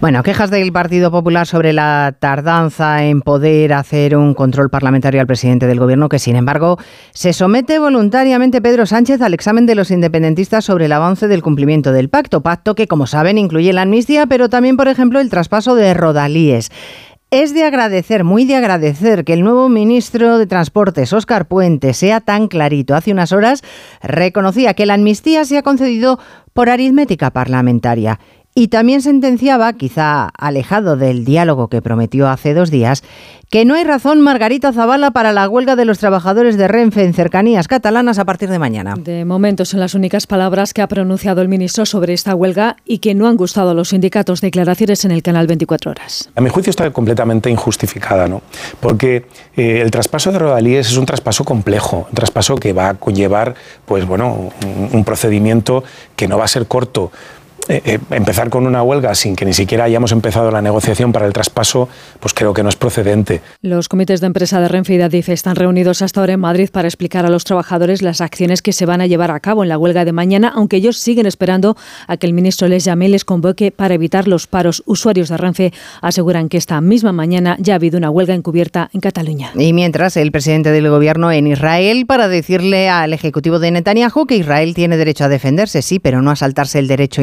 Bueno, 0.00 0.22
quejas 0.22 0.50
del 0.50 0.72
Partido 0.72 1.10
Popular 1.10 1.46
sobre 1.46 1.72
la 1.72 2.14
tardanza 2.18 3.04
en 3.04 3.20
poder 3.22 3.72
hacer 3.72 4.16
un 4.16 4.34
control 4.34 4.70
parlamentario 4.70 4.99
al 5.06 5.26
presidente 5.26 5.66
del 5.66 5.80
Gobierno, 5.80 6.08
que 6.08 6.18
sin 6.18 6.36
embargo 6.36 6.78
se 7.12 7.32
somete 7.32 7.78
voluntariamente 7.78 8.60
Pedro 8.60 8.86
Sánchez 8.86 9.20
al 9.22 9.34
examen 9.34 9.66
de 9.66 9.74
los 9.74 9.90
independentistas 9.90 10.64
sobre 10.64 10.84
el 10.84 10.92
avance 10.92 11.28
del 11.28 11.42
cumplimiento 11.42 11.92
del 11.92 12.08
pacto. 12.08 12.42
Pacto 12.42 12.74
que, 12.74 12.86
como 12.86 13.06
saben, 13.06 13.38
incluye 13.38 13.72
la 13.72 13.82
amnistía, 13.82 14.26
pero 14.26 14.48
también, 14.48 14.76
por 14.76 14.88
ejemplo, 14.88 15.20
el 15.20 15.30
traspaso 15.30 15.74
de 15.74 15.94
Rodalíes. 15.94 16.70
Es 17.30 17.54
de 17.54 17.62
agradecer, 17.62 18.24
muy 18.24 18.44
de 18.44 18.56
agradecer, 18.56 19.24
que 19.24 19.34
el 19.34 19.42
nuevo 19.42 19.68
ministro 19.68 20.36
de 20.36 20.48
Transportes, 20.48 21.12
Óscar 21.12 21.46
Puente, 21.46 21.94
sea 21.94 22.20
tan 22.20 22.48
clarito. 22.48 22.96
Hace 22.96 23.12
unas 23.12 23.30
horas 23.30 23.62
reconocía 24.02 24.74
que 24.74 24.84
la 24.84 24.94
amnistía 24.94 25.44
se 25.44 25.56
ha 25.56 25.62
concedido 25.62 26.18
por 26.52 26.68
aritmética 26.68 27.30
parlamentaria 27.30 28.18
y 28.54 28.68
también 28.68 29.00
sentenciaba, 29.00 29.72
quizá 29.74 30.30
alejado 30.36 30.96
del 30.96 31.24
diálogo 31.24 31.68
que 31.68 31.82
prometió 31.82 32.28
hace 32.28 32.52
dos 32.52 32.70
días, 32.70 33.02
que 33.48 33.64
no 33.64 33.74
hay 33.74 33.82
razón, 33.82 34.20
Margarita 34.20 34.72
Zavala, 34.72 35.10
para 35.10 35.32
la 35.32 35.48
huelga 35.48 35.74
de 35.74 35.84
los 35.84 35.98
trabajadores 35.98 36.56
de 36.56 36.68
Renfe 36.68 37.02
en 37.02 37.14
cercanías 37.14 37.66
catalanas 37.66 38.20
a 38.20 38.24
partir 38.24 38.48
de 38.48 38.60
mañana. 38.60 38.94
De 38.96 39.24
momento 39.24 39.64
son 39.64 39.80
las 39.80 39.94
únicas 39.94 40.28
palabras 40.28 40.72
que 40.72 40.82
ha 40.82 40.86
pronunciado 40.86 41.42
el 41.42 41.48
ministro 41.48 41.84
sobre 41.84 42.12
esta 42.12 42.34
huelga 42.36 42.76
y 42.84 42.98
que 42.98 43.12
no 43.14 43.26
han 43.26 43.36
gustado 43.36 43.70
a 43.70 43.74
los 43.74 43.88
sindicatos. 43.88 44.40
Declaraciones 44.40 45.04
en 45.04 45.10
el 45.10 45.24
canal 45.24 45.48
24 45.48 45.90
Horas. 45.90 46.30
A 46.36 46.40
mi 46.40 46.48
juicio 46.48 46.70
está 46.70 46.88
completamente 46.92 47.50
injustificada, 47.50 48.28
¿no? 48.28 48.42
Porque 48.78 49.26
eh, 49.56 49.80
el 49.80 49.90
traspaso 49.90 50.30
de 50.30 50.38
Rodalíes 50.38 50.88
es 50.88 50.96
un 50.96 51.06
traspaso 51.06 51.44
complejo, 51.44 52.06
un 52.08 52.14
traspaso 52.14 52.54
que 52.54 52.72
va 52.72 52.90
a 52.90 52.94
conllevar, 52.94 53.56
pues 53.84 54.06
bueno, 54.06 54.50
un 54.92 55.04
procedimiento 55.04 55.82
que 56.14 56.28
no 56.28 56.38
va 56.38 56.44
a 56.44 56.48
ser 56.48 56.66
corto 56.66 57.10
eh, 57.70 57.82
eh, 57.84 57.98
empezar 58.10 58.50
con 58.50 58.66
una 58.66 58.82
huelga 58.82 59.14
sin 59.14 59.36
que 59.36 59.44
ni 59.44 59.52
siquiera 59.52 59.84
hayamos 59.84 60.10
empezado 60.10 60.50
la 60.50 60.60
negociación 60.60 61.12
para 61.12 61.26
el 61.26 61.32
traspaso, 61.32 61.88
pues 62.18 62.34
creo 62.34 62.52
que 62.52 62.64
no 62.64 62.68
es 62.68 62.74
procedente. 62.74 63.42
Los 63.62 63.88
comités 63.88 64.20
de 64.20 64.26
empresa 64.26 64.60
de 64.60 64.66
Renfe 64.66 64.94
y 64.94 64.96
de 64.96 65.04
Adif 65.04 65.28
están 65.28 65.54
reunidos 65.54 66.02
hasta 66.02 66.18
ahora 66.18 66.32
en 66.32 66.40
Madrid 66.40 66.68
para 66.72 66.88
explicar 66.88 67.26
a 67.26 67.30
los 67.30 67.44
trabajadores 67.44 68.02
las 68.02 68.20
acciones 68.20 68.60
que 68.60 68.72
se 68.72 68.86
van 68.86 69.00
a 69.00 69.06
llevar 69.06 69.30
a 69.30 69.38
cabo 69.38 69.62
en 69.62 69.68
la 69.68 69.78
huelga 69.78 70.04
de 70.04 70.10
mañana, 70.10 70.52
aunque 70.52 70.78
ellos 70.78 70.98
siguen 70.98 71.26
esperando 71.26 71.76
a 72.08 72.16
que 72.16 72.26
el 72.26 72.32
ministro 72.32 72.66
les 72.66 72.84
llame 72.84 73.06
y 73.06 73.10
les 73.10 73.24
convoque 73.24 73.70
para 73.70 73.94
evitar 73.94 74.26
los 74.26 74.48
paros. 74.48 74.82
Usuarios 74.86 75.28
de 75.28 75.36
Renfe 75.36 75.72
aseguran 76.02 76.48
que 76.48 76.56
esta 76.56 76.80
misma 76.80 77.12
mañana 77.12 77.56
ya 77.60 77.74
ha 77.74 77.76
habido 77.76 77.98
una 77.98 78.10
huelga 78.10 78.34
encubierta 78.34 78.90
en 78.92 79.00
Cataluña. 79.00 79.52
Y 79.54 79.72
mientras 79.72 80.16
el 80.16 80.32
presidente 80.32 80.72
del 80.72 80.90
gobierno 80.90 81.30
en 81.30 81.46
Israel 81.46 82.04
para 82.06 82.26
decirle 82.26 82.88
al 82.88 83.12
ejecutivo 83.12 83.60
de 83.60 83.70
Netanyahu 83.70 84.26
que 84.26 84.34
Israel 84.34 84.74
tiene 84.74 84.96
derecho 84.96 85.22
a 85.22 85.28
defenderse, 85.28 85.82
sí, 85.82 86.00
pero 86.00 86.20
no 86.20 86.32
a 86.32 86.36
saltarse 86.36 86.80
el 86.80 86.88
derecho 86.88 87.22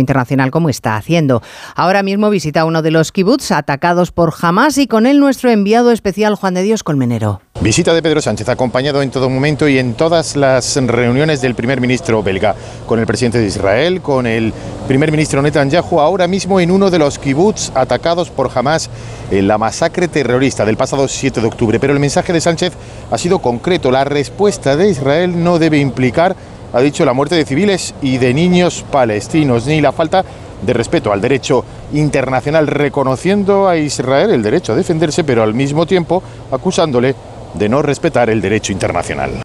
como 0.52 0.70
está 0.70 0.96
haciendo. 0.96 1.42
Ahora 1.76 2.04
mismo 2.04 2.30
visita 2.30 2.66
uno 2.66 2.82
de 2.82 2.92
los 2.92 3.12
kibbutz 3.12 3.52
atacados 3.52 4.12
por 4.12 4.34
Hamas 4.40 4.78
y 4.78 4.88
con 4.88 5.06
él 5.06 5.20
nuestro 5.20 5.50
enviado 5.50 5.92
especial 5.92 6.36
Juan 6.36 6.54
de 6.54 6.64
Dios 6.64 6.84
Colmenero. 6.84 7.42
Visita 7.60 7.94
de 7.94 8.04
Pedro 8.04 8.22
Sánchez, 8.22 8.48
acompañado 8.50 9.02
en 9.02 9.10
todo 9.10 9.30
momento 9.30 9.68
y 9.68 9.80
en 9.80 9.96
todas 9.96 10.36
las 10.36 10.76
reuniones 10.76 11.42
del 11.42 11.56
primer 11.56 11.82
ministro 11.82 12.22
belga, 12.22 12.56
con 12.86 13.00
el 13.00 13.08
presidente 13.08 13.40
de 13.40 13.48
Israel, 13.48 14.00
con 14.02 14.28
el 14.28 14.54
primer 14.88 15.10
ministro 15.12 15.42
Netanyahu, 15.42 16.00
ahora 16.00 16.28
mismo 16.28 16.60
en 16.60 16.70
uno 16.70 16.92
de 16.92 17.00
los 17.00 17.18
kibbutz 17.18 17.72
atacados 17.74 18.30
por 18.30 18.52
Hamas 18.54 18.92
en 19.32 19.48
la 19.48 19.58
masacre 19.58 20.08
terrorista 20.08 20.66
del 20.66 20.78
pasado 20.78 21.08
7 21.08 21.42
de 21.42 21.48
octubre. 21.48 21.80
Pero 21.80 21.94
el 21.94 22.00
mensaje 22.00 22.32
de 22.32 22.42
Sánchez 22.42 22.74
ha 23.10 23.18
sido 23.18 23.40
concreto. 23.40 23.90
La 23.90 24.04
respuesta 24.04 24.78
de 24.78 24.90
Israel 24.90 25.44
no 25.44 25.58
debe 25.58 25.80
implicar 25.80 26.36
ha 26.74 26.80
dicho 26.82 27.06
la 27.06 27.14
muerte 27.14 27.36
de 27.36 27.46
civiles 27.46 27.94
y 28.02 28.18
de 28.18 28.34
niños 28.34 28.84
palestinos, 28.92 29.66
ni 29.66 29.82
la 29.82 29.92
falta 29.92 30.24
de 30.62 30.74
respeto 30.74 31.12
al 31.12 31.22
derecho 31.22 31.64
internacional, 31.94 32.68
reconociendo 32.68 33.68
a 33.68 33.78
Israel 33.78 34.32
el 34.32 34.44
derecho 34.44 34.74
a 34.74 34.76
defenderse, 34.76 35.24
pero 35.24 35.44
al 35.44 35.54
mismo 35.54 35.86
tiempo 35.86 36.22
acusándole 36.52 37.16
de 37.54 37.70
no 37.70 37.82
respetar 37.82 38.30
el 38.30 38.42
derecho 38.42 38.72
internacional. 38.72 39.42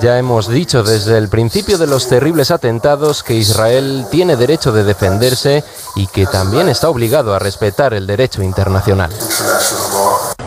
Ya 0.00 0.18
hemos 0.18 0.48
dicho 0.48 0.82
desde 0.82 1.18
el 1.18 1.28
principio 1.28 1.76
de 1.76 1.86
los 1.86 2.08
terribles 2.08 2.50
atentados 2.50 3.22
que 3.22 3.34
Israel 3.34 4.06
tiene 4.10 4.36
derecho 4.36 4.72
de 4.72 4.84
defenderse 4.84 5.62
y 5.96 6.06
que 6.06 6.26
también 6.26 6.68
está 6.68 6.88
obligado 6.88 7.34
a 7.34 7.38
respetar 7.38 7.94
el 7.94 8.06
derecho 8.06 8.42
internacional. 8.42 9.10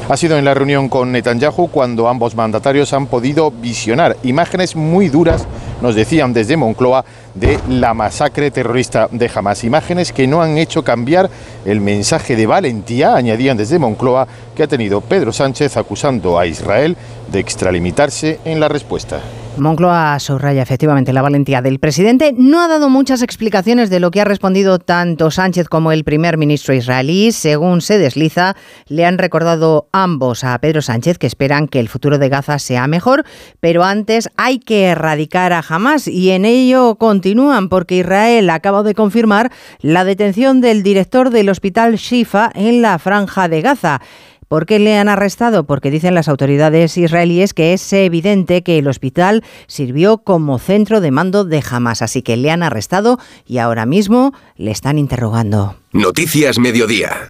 Ha 0.08 0.18
sido 0.18 0.38
en 0.38 0.46
la 0.46 0.54
reunión 0.54 0.88
con 0.88 1.12
Netanyahu 1.12 1.68
cuando 1.72 2.08
ambos 2.08 2.36
mandatarios 2.36 2.94
han 2.94 3.08
podido 3.08 3.50
visionar 3.50 4.16
imágenes 4.22 4.76
muy 4.76 5.10
duras, 5.10 5.48
nos 5.82 5.96
decían 5.96 6.32
desde 6.32 6.58
Moncloa, 6.58 7.04
de 7.34 7.60
la 7.70 7.96
masacre 7.96 8.52
terrorista 8.52 9.10
de 9.12 9.32
Hamas. 9.34 9.64
Imágenes 9.64 10.14
que 10.14 10.28
no 10.28 10.44
han 10.44 10.60
hecho 10.60 10.84
cambiar 10.84 11.28
el 11.66 11.82
mensaje 11.82 12.36
de 12.36 12.46
valentía, 12.46 13.16
añadían 13.16 13.58
desde 13.58 13.80
Moncloa, 13.80 14.28
que 14.56 14.62
ha 14.62 14.68
tenido 14.68 15.02
Pedro 15.02 15.34
Sánchez 15.34 15.76
acusando 15.76 16.38
a 16.38 16.46
Israel 16.46 16.96
de 17.32 17.40
extralimitarse 17.40 18.40
en 18.46 18.60
la 18.60 18.68
respuesta. 18.68 19.22
Moncloa 19.58 20.20
subraya 20.20 20.62
efectivamente 20.62 21.14
la 21.14 21.22
valentía 21.22 21.62
del 21.62 21.80
presidente. 21.80 22.34
No 22.38 22.62
ha 22.62 22.68
dado 22.68 22.90
muchas 22.90 23.22
explicaciones 23.22 23.90
de 23.90 24.02
lo 24.02 24.12
que 24.12 24.20
ha 24.20 24.26
respondido 24.26 24.80
tanto 24.80 25.32
Sánchez 25.32 25.70
como 25.70 25.92
el 25.92 26.04
primer 26.04 26.38
ministro 26.38 26.74
israelí. 26.74 27.32
Según 27.32 27.82
se 27.82 27.98
desliza, 27.98 28.56
le 28.88 29.06
han 29.06 29.18
recordado 29.18 29.88
ambos 29.94 30.44
a 30.44 30.58
Pedro 30.60 30.82
Sánchez 30.82 31.18
que 31.18 31.28
esperan 31.28 31.68
que 31.68 31.80
el 31.80 31.88
futuro 31.88 32.18
de 32.18 32.28
Gaza 32.28 32.60
sea 32.60 32.88
mejor, 32.88 33.24
pero 33.62 33.84
antes 33.84 34.30
hay 34.36 34.60
que 34.60 34.88
erradicar 34.88 35.54
a 35.54 35.64
Hamas 35.68 36.08
y 36.08 36.32
en 36.32 36.44
ello 36.44 36.96
continúan 36.96 37.70
porque 37.70 37.98
Israel 37.98 38.50
acaba 38.50 38.84
de 38.84 38.94
confirmar 38.94 39.52
la 39.80 40.04
detención 40.04 40.60
del 40.60 40.84
director 40.84 41.30
del 41.30 41.50
hospital 41.50 41.96
Shifa 41.96 42.52
en 42.56 42.82
la 42.82 43.00
franja 43.00 43.48
de 43.48 43.62
Gaza. 43.62 44.02
¿Por 44.48 44.66
qué 44.66 44.80
le 44.80 44.98
han 44.98 45.10
arrestado? 45.10 45.66
Porque 45.66 45.92
dicen 45.92 46.14
las 46.14 46.28
autoridades 46.28 46.98
israelíes 46.98 47.54
que 47.54 47.74
es 47.74 47.94
evidente 47.94 48.64
que 48.64 48.78
el 48.78 48.88
hospital 48.88 49.44
sirvió 49.68 50.20
como 50.20 50.60
centro 50.60 51.02
de 51.02 51.12
mando 51.12 51.44
de 51.46 51.64
Hamas, 51.70 52.02
así 52.02 52.22
que 52.22 52.38
le 52.38 52.52
han 52.52 52.64
arrestado 52.64 53.20
y 53.48 53.58
ahora 53.58 53.86
mismo 53.86 54.34
le 54.56 54.72
están 54.72 54.98
interrogando. 54.98 55.76
Noticias 55.92 56.60
Mediodía. 56.60 57.30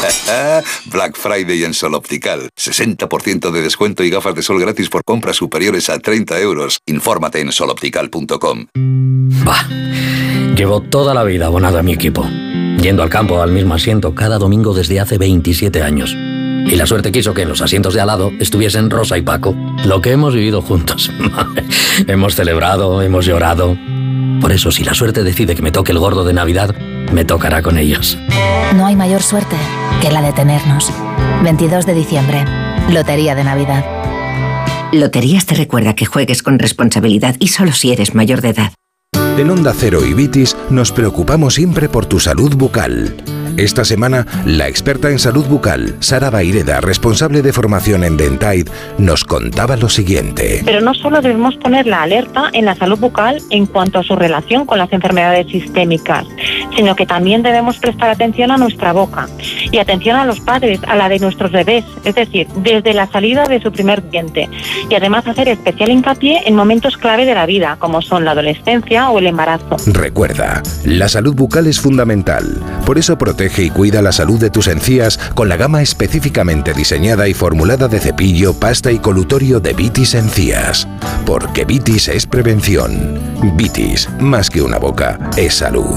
Black 0.86 1.16
Friday 1.16 1.64
en 1.64 1.74
Sol 1.74 1.94
Optical. 1.94 2.48
60% 2.58 3.50
de 3.50 3.62
descuento 3.62 4.02
y 4.02 4.10
gafas 4.10 4.34
de 4.34 4.42
sol 4.42 4.60
gratis 4.60 4.88
por 4.88 5.04
compras 5.04 5.36
superiores 5.36 5.88
a 5.90 5.98
30 5.98 6.40
euros. 6.40 6.78
Infórmate 6.86 7.40
en 7.40 7.52
soloptical.com. 7.52 8.66
Bah, 9.44 9.68
llevo 10.54 10.80
toda 10.82 11.14
la 11.14 11.24
vida 11.24 11.46
abonado 11.46 11.78
a 11.78 11.82
mi 11.82 11.92
equipo 11.92 12.26
yendo 12.78 13.02
al 13.02 13.10
campo 13.10 13.42
al 13.42 13.52
mismo 13.52 13.74
asiento 13.74 14.14
cada 14.14 14.38
domingo 14.38 14.74
desde 14.74 15.00
hace 15.00 15.18
27 15.18 15.82
años. 15.82 16.14
Y 16.14 16.76
la 16.76 16.86
suerte 16.86 17.10
quiso 17.10 17.34
que 17.34 17.42
en 17.42 17.48
los 17.48 17.62
asientos 17.62 17.94
de 17.94 18.00
al 18.00 18.06
lado 18.06 18.30
estuviesen 18.38 18.90
Rosa 18.90 19.18
y 19.18 19.22
Paco, 19.22 19.54
lo 19.84 20.00
que 20.00 20.12
hemos 20.12 20.34
vivido 20.34 20.62
juntos. 20.62 21.10
hemos 22.06 22.34
celebrado, 22.34 23.02
hemos 23.02 23.26
llorado. 23.26 23.76
Por 24.40 24.52
eso, 24.52 24.70
si 24.70 24.84
la 24.84 24.94
suerte 24.94 25.22
decide 25.22 25.54
que 25.54 25.62
me 25.62 25.72
toque 25.72 25.92
el 25.92 25.98
gordo 25.98 26.24
de 26.24 26.32
Navidad, 26.32 26.74
me 27.12 27.24
tocará 27.24 27.62
con 27.62 27.78
ellos. 27.78 28.16
No 28.76 28.86
hay 28.86 28.94
mayor 28.94 29.22
suerte 29.22 29.56
que 30.00 30.10
la 30.10 30.22
de 30.22 30.32
tenernos. 30.32 30.92
22 31.42 31.86
de 31.86 31.94
diciembre, 31.94 32.44
Lotería 32.90 33.34
de 33.34 33.44
Navidad. 33.44 33.84
Loterías 34.92 35.46
te 35.46 35.54
recuerda 35.54 35.94
que 35.94 36.06
juegues 36.06 36.42
con 36.42 36.58
responsabilidad 36.58 37.36
y 37.38 37.48
solo 37.48 37.72
si 37.72 37.92
eres 37.92 38.14
mayor 38.14 38.40
de 38.40 38.50
edad. 38.50 38.72
En 39.40 39.48
Onda 39.48 39.72
Cero 39.74 40.00
y 40.04 40.12
Vitis 40.12 40.54
nos 40.68 40.92
preocupamos 40.92 41.54
siempre 41.54 41.88
por 41.88 42.04
tu 42.04 42.20
salud 42.20 42.54
bucal. 42.56 43.16
Esta 43.56 43.86
semana, 43.86 44.26
la 44.44 44.68
experta 44.68 45.10
en 45.10 45.18
salud 45.18 45.46
bucal, 45.46 45.96
Sara 46.00 46.28
Baireda, 46.28 46.82
responsable 46.82 47.40
de 47.40 47.54
formación 47.54 48.04
en 48.04 48.18
Dentaid, 48.18 48.68
nos 48.98 49.24
contaba 49.24 49.76
lo 49.76 49.88
siguiente. 49.88 50.60
Pero 50.66 50.82
no 50.82 50.92
solo 50.92 51.22
debemos 51.22 51.56
poner 51.56 51.86
la 51.86 52.02
alerta 52.02 52.50
en 52.52 52.66
la 52.66 52.74
salud 52.74 52.98
bucal 52.98 53.40
en 53.48 53.64
cuanto 53.64 54.00
a 54.00 54.02
su 54.02 54.14
relación 54.14 54.66
con 54.66 54.76
las 54.76 54.92
enfermedades 54.92 55.46
sistémicas, 55.48 56.26
sino 56.76 56.96
que 56.96 57.06
también 57.06 57.42
debemos 57.42 57.78
prestar 57.78 58.10
atención 58.10 58.50
a 58.50 58.56
nuestra 58.56 58.92
boca 58.92 59.28
y 59.70 59.78
atención 59.78 60.16
a 60.16 60.24
los 60.24 60.40
padres, 60.40 60.80
a 60.86 60.96
la 60.96 61.08
de 61.08 61.18
nuestros 61.18 61.52
bebés, 61.52 61.84
es 62.04 62.14
decir, 62.14 62.46
desde 62.56 62.94
la 62.94 63.06
salida 63.06 63.44
de 63.44 63.60
su 63.60 63.72
primer 63.72 64.08
diente. 64.10 64.48
Y 64.88 64.94
además 64.94 65.26
hacer 65.26 65.48
especial 65.48 65.90
hincapié 65.90 66.42
en 66.46 66.56
momentos 66.56 66.96
clave 66.96 67.26
de 67.26 67.34
la 67.34 67.46
vida, 67.46 67.76
como 67.78 68.02
son 68.02 68.24
la 68.24 68.32
adolescencia 68.32 69.10
o 69.10 69.18
el 69.18 69.26
embarazo. 69.26 69.76
Recuerda, 69.86 70.62
la 70.84 71.08
salud 71.08 71.34
bucal 71.34 71.66
es 71.66 71.80
fundamental. 71.80 72.62
Por 72.86 72.98
eso 72.98 73.18
protege 73.18 73.64
y 73.64 73.70
cuida 73.70 74.02
la 74.02 74.12
salud 74.12 74.40
de 74.40 74.50
tus 74.50 74.68
encías 74.68 75.18
con 75.34 75.48
la 75.48 75.56
gama 75.56 75.82
específicamente 75.82 76.72
diseñada 76.72 77.28
y 77.28 77.34
formulada 77.34 77.88
de 77.88 78.00
cepillo, 78.00 78.58
pasta 78.58 78.90
y 78.92 78.98
colutorio 78.98 79.60
de 79.60 79.72
Vitis 79.72 80.14
Encías. 80.14 80.88
Porque 81.26 81.64
Vitis 81.64 82.08
es 82.08 82.26
prevención. 82.26 83.18
Vitis, 83.56 84.08
más 84.18 84.50
que 84.50 84.62
una 84.62 84.78
boca, 84.78 85.18
es 85.36 85.54
salud. 85.54 85.96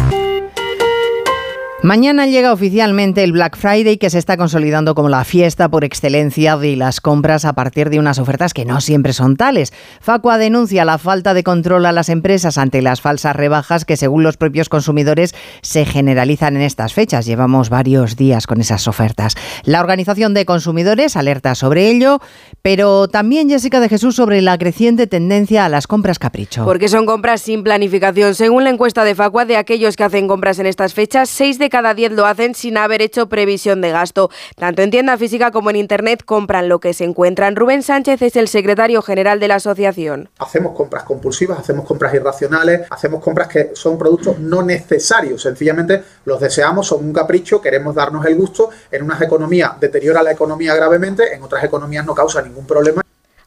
Mañana 1.83 2.27
llega 2.27 2.53
oficialmente 2.53 3.23
el 3.23 3.31
Black 3.31 3.57
Friday 3.57 3.97
que 3.97 4.11
se 4.11 4.19
está 4.19 4.37
consolidando 4.37 4.93
como 4.93 5.09
la 5.09 5.23
fiesta 5.23 5.67
por 5.67 5.83
excelencia 5.83 6.55
de 6.55 6.75
las 6.75 7.01
compras 7.01 7.43
a 7.43 7.53
partir 7.53 7.89
de 7.89 7.97
unas 7.97 8.19
ofertas 8.19 8.53
que 8.53 8.65
no 8.65 8.81
siempre 8.81 9.13
son 9.13 9.35
tales. 9.35 9.73
Facua 9.99 10.37
denuncia 10.37 10.85
la 10.85 10.99
falta 10.99 11.33
de 11.33 11.43
control 11.43 11.87
a 11.87 11.91
las 11.91 12.09
empresas 12.09 12.59
ante 12.59 12.83
las 12.83 13.01
falsas 13.01 13.35
rebajas 13.35 13.83
que 13.83 13.97
según 13.97 14.21
los 14.21 14.37
propios 14.37 14.69
consumidores 14.69 15.33
se 15.63 15.85
generalizan 15.85 16.55
en 16.55 16.61
estas 16.61 16.93
fechas. 16.93 17.25
Llevamos 17.25 17.71
varios 17.71 18.15
días 18.15 18.45
con 18.45 18.61
esas 18.61 18.87
ofertas. 18.87 19.33
La 19.63 19.79
Organización 19.79 20.35
de 20.35 20.45
Consumidores 20.45 21.17
alerta 21.17 21.55
sobre 21.55 21.89
ello, 21.89 22.19
pero 22.61 23.07
también 23.07 23.49
Jessica 23.49 23.79
de 23.79 23.89
Jesús 23.89 24.15
sobre 24.15 24.43
la 24.43 24.55
creciente 24.59 25.07
tendencia 25.07 25.65
a 25.65 25.69
las 25.69 25.87
compras 25.87 26.19
capricho. 26.19 26.63
Porque 26.63 26.89
son 26.89 27.07
compras 27.07 27.41
sin 27.41 27.63
planificación. 27.63 28.35
Según 28.35 28.65
la 28.65 28.69
encuesta 28.69 29.03
de 29.03 29.15
Facua 29.15 29.45
de 29.45 29.57
aquellos 29.57 29.95
que 29.95 30.03
hacen 30.03 30.27
compras 30.27 30.59
en 30.59 30.67
estas 30.67 30.93
fechas, 30.93 31.27
6 31.27 31.57
de 31.57 31.70
cada 31.71 31.95
10 31.95 32.11
lo 32.11 32.27
hacen 32.27 32.53
sin 32.53 32.77
haber 32.77 33.01
hecho 33.01 33.27
previsión 33.27 33.81
de 33.81 33.89
gasto. 33.89 34.29
Tanto 34.55 34.83
en 34.83 34.91
tienda 34.91 35.17
física 35.17 35.49
como 35.49 35.71
en 35.71 35.77
Internet 35.77 36.23
compran 36.23 36.69
lo 36.69 36.79
que 36.79 36.93
se 36.93 37.03
encuentran. 37.03 37.55
Rubén 37.55 37.81
Sánchez 37.81 38.21
es 38.21 38.35
el 38.35 38.47
secretario 38.47 39.01
general 39.01 39.39
de 39.39 39.47
la 39.47 39.55
asociación. 39.55 40.29
Hacemos 40.37 40.75
compras 40.75 41.03
compulsivas, 41.03 41.57
hacemos 41.57 41.85
compras 41.85 42.13
irracionales, 42.13 42.81
hacemos 42.91 43.23
compras 43.23 43.47
que 43.47 43.71
son 43.73 43.97
productos 43.97 44.37
no 44.37 44.61
necesarios. 44.61 45.41
Sencillamente 45.41 46.03
los 46.25 46.39
deseamos, 46.39 46.85
son 46.85 47.05
un 47.05 47.13
capricho, 47.13 47.59
queremos 47.59 47.95
darnos 47.95 48.25
el 48.25 48.35
gusto. 48.35 48.69
En 48.91 49.03
unas 49.03 49.21
economías 49.21 49.79
deteriora 49.79 50.21
la 50.21 50.31
economía 50.31 50.75
gravemente, 50.75 51.33
en 51.33 51.41
otras 51.41 51.63
economías 51.63 52.05
no 52.05 52.13
causa 52.13 52.41
ningún 52.41 52.67
problema. 52.67 53.01